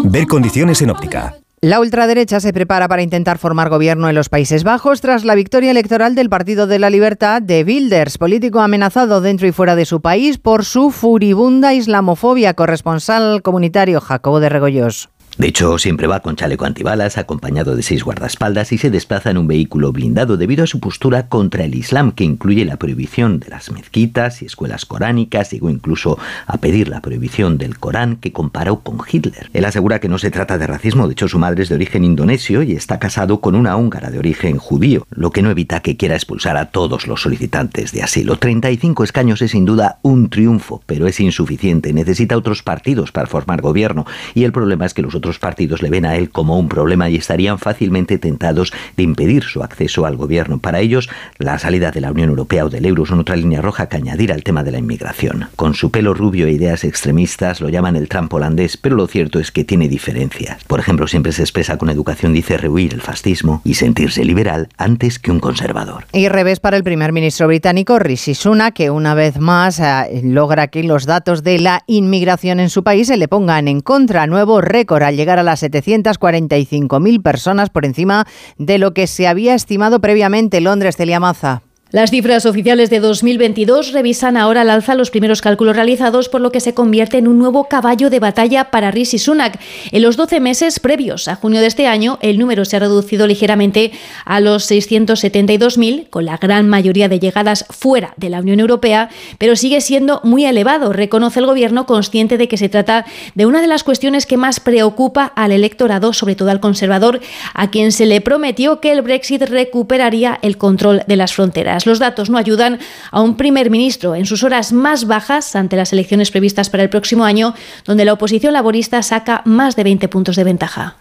Ver 0.05 0.27
condiciones 0.27 0.81
en 0.81 0.91
óptica. 0.91 1.35
La 1.63 1.79
ultraderecha 1.79 2.41
se 2.41 2.51
prepara 2.51 2.89
para 2.89 3.03
intentar 3.03 3.37
formar 3.37 3.69
gobierno 3.69 4.09
en 4.09 4.15
los 4.15 4.27
Países 4.27 4.65
Bajos 4.65 4.99
tras 4.99 5.23
la 5.23 5.33
victoria 5.33 5.71
electoral 5.71 6.13
del 6.13 6.27
Partido 6.27 6.67
de 6.67 6.77
la 6.77 6.89
Libertad 6.89 7.41
de 7.41 7.63
Wilders, 7.63 8.17
político 8.17 8.59
amenazado 8.59 9.21
dentro 9.21 9.47
y 9.47 9.53
fuera 9.53 9.77
de 9.77 9.85
su 9.85 10.01
país 10.01 10.37
por 10.37 10.65
su 10.65 10.91
furibunda 10.91 11.73
islamofobia. 11.73 12.53
Corresponsal 12.53 13.41
comunitario 13.43 14.01
Jacobo 14.01 14.41
de 14.41 14.49
Regoyos. 14.49 15.09
De 15.37 15.47
hecho, 15.47 15.79
siempre 15.79 16.05
va 16.05 16.19
con 16.19 16.35
chaleco 16.35 16.65
antibalas, 16.65 17.17
acompañado 17.17 17.75
de 17.75 17.81
seis 17.81 18.03
guardaespaldas 18.03 18.71
y 18.71 18.77
se 18.77 18.91
desplaza 18.91 19.31
en 19.31 19.39
un 19.39 19.47
vehículo 19.47 19.91
blindado 19.91 20.37
debido 20.37 20.63
a 20.63 20.67
su 20.67 20.79
postura 20.79 21.27
contra 21.27 21.63
el 21.63 21.73
Islam, 21.73 22.11
que 22.11 22.23
incluye 22.23 22.65
la 22.65 22.77
prohibición 22.77 23.39
de 23.39 23.49
las 23.49 23.71
mezquitas 23.71 24.43
y 24.43 24.45
escuelas 24.45 24.85
coránicas, 24.85 25.49
llegó 25.49 25.71
incluso 25.71 26.19
a 26.45 26.57
pedir 26.57 26.87
la 26.87 27.01
prohibición 27.01 27.57
del 27.57 27.79
Corán, 27.79 28.17
que 28.17 28.31
comparó 28.31 28.81
con 28.81 28.99
Hitler. 29.11 29.49
Él 29.53 29.65
asegura 29.65 29.99
que 29.99 30.07
no 30.07 30.19
se 30.19 30.29
trata 30.29 30.59
de 30.59 30.67
racismo, 30.67 31.07
de 31.07 31.13
hecho 31.13 31.27
su 31.27 31.39
madre 31.39 31.63
es 31.63 31.69
de 31.69 31.75
origen 31.75 32.03
indonesio 32.03 32.61
y 32.61 32.73
está 32.73 32.99
casado 32.99 33.41
con 33.41 33.55
una 33.55 33.75
húngara 33.75 34.11
de 34.11 34.19
origen 34.19 34.57
judío, 34.57 35.07
lo 35.09 35.31
que 35.31 35.41
no 35.41 35.49
evita 35.49 35.79
que 35.79 35.97
quiera 35.97 36.15
expulsar 36.15 36.57
a 36.57 36.67
todos 36.67 37.07
los 37.07 37.23
solicitantes 37.23 37.91
de 37.91 38.03
asilo. 38.03 38.37
35 38.37 39.03
escaños 39.03 39.41
es 39.41 39.51
sin 39.51 39.65
duda 39.65 39.97
un 40.03 40.29
triunfo, 40.29 40.83
pero 40.85 41.07
es 41.07 41.19
insuficiente, 41.19 41.91
necesita 41.91 42.37
otros 42.37 42.61
partidos 42.61 43.11
para 43.11 43.25
formar 43.25 43.61
gobierno 43.61 44.05
y 44.35 44.43
el 44.43 44.51
problema 44.51 44.85
es 44.85 44.93
que 44.93 45.01
los 45.01 45.15
otros 45.23 45.39
partidos 45.39 45.81
le 45.81 45.89
ven 45.89 46.05
a 46.05 46.17
él 46.17 46.29
como 46.29 46.59
un 46.59 46.67
problema 46.67 47.09
y 47.09 47.15
estarían 47.15 47.57
fácilmente 47.57 48.17
tentados 48.17 48.73
de 48.97 49.03
impedir 49.03 49.43
su 49.43 49.63
acceso 49.63 50.05
al 50.05 50.17
gobierno. 50.17 50.59
Para 50.59 50.81
ellos, 50.81 51.09
la 51.37 51.57
salida 51.59 51.91
de 51.91 52.01
la 52.01 52.11
Unión 52.11 52.27
Europea 52.27 52.65
o 52.65 52.69
del 52.69 52.85
euro 52.85 53.05
son 53.05 53.19
otra 53.19 53.37
línea 53.37 53.61
roja 53.61 53.87
que 53.87 53.95
añadir 53.95 54.33
al 54.33 54.43
tema 54.43 54.65
de 54.65 54.71
la 54.71 54.79
inmigración. 54.79 55.47
Con 55.55 55.75
su 55.75 55.91
pelo 55.91 56.13
rubio 56.13 56.47
e 56.47 56.51
ideas 56.51 56.83
extremistas 56.83 57.61
lo 57.61 57.69
llaman 57.69 57.95
el 57.95 58.09
Trump 58.09 58.33
holandés, 58.33 58.75
pero 58.75 58.97
lo 58.97 59.07
cierto 59.07 59.39
es 59.39 59.53
que 59.53 59.63
tiene 59.63 59.87
diferencias. 59.87 60.61
Por 60.65 60.81
ejemplo, 60.81 61.07
siempre 61.07 61.31
se 61.31 61.43
expresa 61.43 61.77
con 61.77 61.89
educación, 61.89 62.33
dice 62.33 62.57
rehuir 62.57 62.93
el 62.93 63.01
fascismo 63.01 63.61
y 63.63 63.75
sentirse 63.75 64.25
liberal 64.25 64.67
antes 64.77 65.19
que 65.19 65.31
un 65.31 65.39
conservador. 65.39 66.05
Y 66.11 66.27
revés 66.27 66.59
para 66.59 66.75
el 66.75 66.83
primer 66.83 67.13
ministro 67.13 67.47
británico 67.47 67.97
Rishi 67.97 68.35
Sunak, 68.35 68.73
que 68.73 68.89
una 68.89 69.13
vez 69.13 69.39
más 69.39 69.79
eh, 69.79 70.21
logra 70.23 70.67
que 70.67 70.83
los 70.83 71.05
datos 71.05 71.43
de 71.43 71.59
la 71.59 71.83
inmigración 71.87 72.59
en 72.59 72.69
su 72.69 72.83
país 72.83 73.07
se 73.07 73.15
le 73.15 73.29
pongan 73.29 73.69
en 73.69 73.79
contra. 73.79 74.27
Nuevo 74.27 74.59
récord 74.59 75.03
llegar 75.15 75.39
a 75.39 75.43
las 75.43 75.63
745.000 75.63 77.21
personas 77.21 77.69
por 77.69 77.85
encima 77.85 78.25
de 78.57 78.77
lo 78.77 78.93
que 78.93 79.07
se 79.07 79.27
había 79.27 79.55
estimado 79.55 79.99
previamente. 80.01 80.61
Londres, 80.61 80.97
Celia 80.97 81.19
Maza. 81.19 81.63
Las 81.93 82.09
cifras 82.09 82.47
oficiales 82.47 82.89
de 82.89 82.99
2022 82.99 83.91
revisan 83.91 84.35
ahora 84.35 84.61
al 84.61 84.71
alza 84.71 84.95
los 84.95 85.11
primeros 85.11 85.43
cálculos 85.43 85.75
realizados, 85.75 86.27
por 86.27 86.41
lo 86.41 86.51
que 86.51 86.59
se 86.59 86.73
convierte 86.73 87.19
en 87.19 87.27
un 87.27 87.37
nuevo 87.37 87.65
caballo 87.65 88.09
de 88.09 88.17
batalla 88.17 88.71
para 88.71 88.89
Rishi 88.89 89.19
Sunak. 89.19 89.59
En 89.91 90.01
los 90.01 90.17
12 90.17 90.39
meses 90.39 90.79
previos 90.79 91.27
a 91.27 91.35
junio 91.35 91.61
de 91.61 91.67
este 91.67 91.85
año, 91.85 92.17
el 92.23 92.39
número 92.39 92.65
se 92.65 92.77
ha 92.77 92.79
reducido 92.79 93.27
ligeramente 93.27 93.91
a 94.25 94.39
los 94.39 94.71
672.000, 94.71 96.09
con 96.09 96.25
la 96.25 96.37
gran 96.37 96.67
mayoría 96.67 97.09
de 97.09 97.19
llegadas 97.19 97.63
fuera 97.69 98.15
de 98.17 98.31
la 98.31 98.39
Unión 98.39 98.59
Europea, 98.59 99.09
pero 99.37 99.55
sigue 99.55 99.79
siendo 99.79 100.19
muy 100.23 100.45
elevado, 100.45 100.93
reconoce 100.93 101.41
el 101.41 101.45
Gobierno, 101.45 101.85
consciente 101.85 102.39
de 102.39 102.47
que 102.47 102.57
se 102.57 102.69
trata 102.69 103.05
de 103.35 103.45
una 103.45 103.61
de 103.61 103.67
las 103.67 103.83
cuestiones 103.83 104.25
que 104.25 104.37
más 104.37 104.59
preocupa 104.59 105.25
al 105.35 105.51
electorado, 105.51 106.11
sobre 106.11 106.33
todo 106.33 106.49
al 106.49 106.59
conservador, 106.59 107.19
a 107.53 107.69
quien 107.69 107.91
se 107.91 108.07
le 108.07 108.19
prometió 108.19 108.79
que 108.79 108.91
el 108.91 109.03
Brexit 109.03 109.43
recuperaría 109.43 110.39
el 110.41 110.57
control 110.57 111.03
de 111.05 111.17
las 111.17 111.33
fronteras. 111.33 111.82
Los 111.85 111.99
datos 111.99 112.29
no 112.29 112.37
ayudan 112.37 112.79
a 113.11 113.21
un 113.21 113.35
primer 113.37 113.69
ministro 113.69 114.15
en 114.15 114.25
sus 114.25 114.43
horas 114.43 114.73
más 114.73 115.05
bajas 115.05 115.55
ante 115.55 115.75
las 115.75 115.93
elecciones 115.93 116.31
previstas 116.31 116.69
para 116.69 116.83
el 116.83 116.89
próximo 116.89 117.25
año, 117.25 117.53
donde 117.85 118.05
la 118.05 118.13
oposición 118.13 118.53
laborista 118.53 119.01
saca 119.01 119.41
más 119.45 119.75
de 119.75 119.83
20 119.83 120.07
puntos 120.07 120.35
de 120.35 120.43
ventaja. 120.43 120.95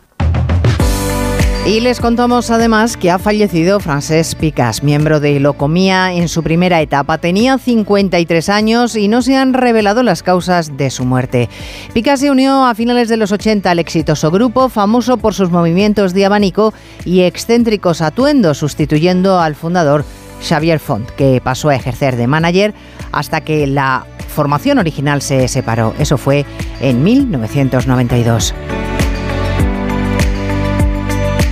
Y 1.65 1.79
les 1.79 2.01
contamos 2.01 2.51
además 2.51 2.97
que 2.97 3.13
ha 3.13 3.21
fallecido 3.21 3.79
Francesc 3.79 4.37
Picas, 4.37 4.83
miembro 4.83 5.21
de 5.21 5.39
Locomía 5.39 6.13
en 6.13 6.29
su 6.29 6.43
primera 6.43 6.81
etapa. 6.81 7.19
Tenía 7.19 7.57
53 7.57 8.49
años 8.49 8.97
y 8.97 9.07
no 9.07 9.23
se 9.23 9.37
han 9.37 9.55
revelado 9.55 10.03
las 10.03 10.25
causas 10.25 10.77
de 10.77 10.91
su 10.91 11.05
muerte. 11.05 11.49
Picas 11.95 12.19
se 12.19 12.33
unió 12.33 12.67
a 12.67 12.75
finales 12.75 13.09
de 13.09 13.17
los 13.17 13.31
80 13.31 13.71
al 13.71 13.79
exitoso 13.79 14.33
grupo, 14.33 14.69
famoso 14.71 15.19
por 15.19 15.35
sus 15.35 15.51
movimientos 15.51 16.15
de 16.15 16.27
abanico 16.27 16.75
y 17.05 17.21
excéntricos 17.21 18.01
atuendos, 18.01 18.59
sustituyendo 18.59 19.39
al 19.39 19.55
fundador 19.55 20.05
Xavier 20.43 20.79
Font, 20.79 21.09
que 21.11 21.41
pasó 21.43 21.69
a 21.69 21.75
ejercer 21.75 22.17
de 22.17 22.27
manager 22.27 22.75
hasta 23.13 23.41
que 23.41 23.67
la 23.67 24.07
formación 24.29 24.79
original 24.79 25.23
se 25.23 25.47
separó. 25.49 25.95
Eso 25.99 26.19
fue 26.19 26.45
en 26.81 27.03
1992. 27.03 28.55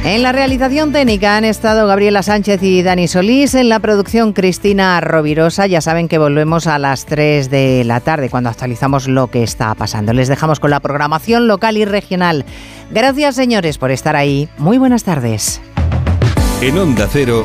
En 0.03 0.23
la 0.23 0.33
realización 0.33 0.93
técnica 0.93 1.37
han 1.37 1.45
estado 1.45 1.87
Gabriela 1.87 2.23
Sánchez 2.23 2.63
y 2.63 2.83
Dani 2.83 3.07
Solís, 3.07 3.55
en 3.55 3.69
la 3.69 3.81
producción 3.81 4.33
Cristina 4.33 4.99
Rovirosa. 5.03 5.67
Ya 5.67 5.83
saben 5.83 6.09
que 6.09 6.17
volvemos 6.17 6.67
a 6.67 6.79
las 6.79 7.05
3 7.05 7.51
de 7.51 7.85
la 7.85 8.01
tarde 8.01 8.31
cuando 8.31 8.49
actualizamos 8.49 9.09
lo 9.09 9.27
que 9.27 9.43
está 9.43 9.75
pasando. 9.75 10.15
Les 10.15 10.29
dejamos 10.29 10.59
con 10.59 10.71
la 10.71 10.81
programación 10.81 11.49
local 11.49 11.77
y 11.77 11.85
regional. 11.85 12.47
Gracias 12.91 13.37
señores 13.37 13.77
por 13.77 13.91
estar 13.91 14.17
ahí. 14.17 14.49
Muy 14.57 14.79
buenas 14.79 15.05
tardes. 15.05 15.61
En 16.63 16.79
Onda 16.79 17.07
Cero, 17.11 17.45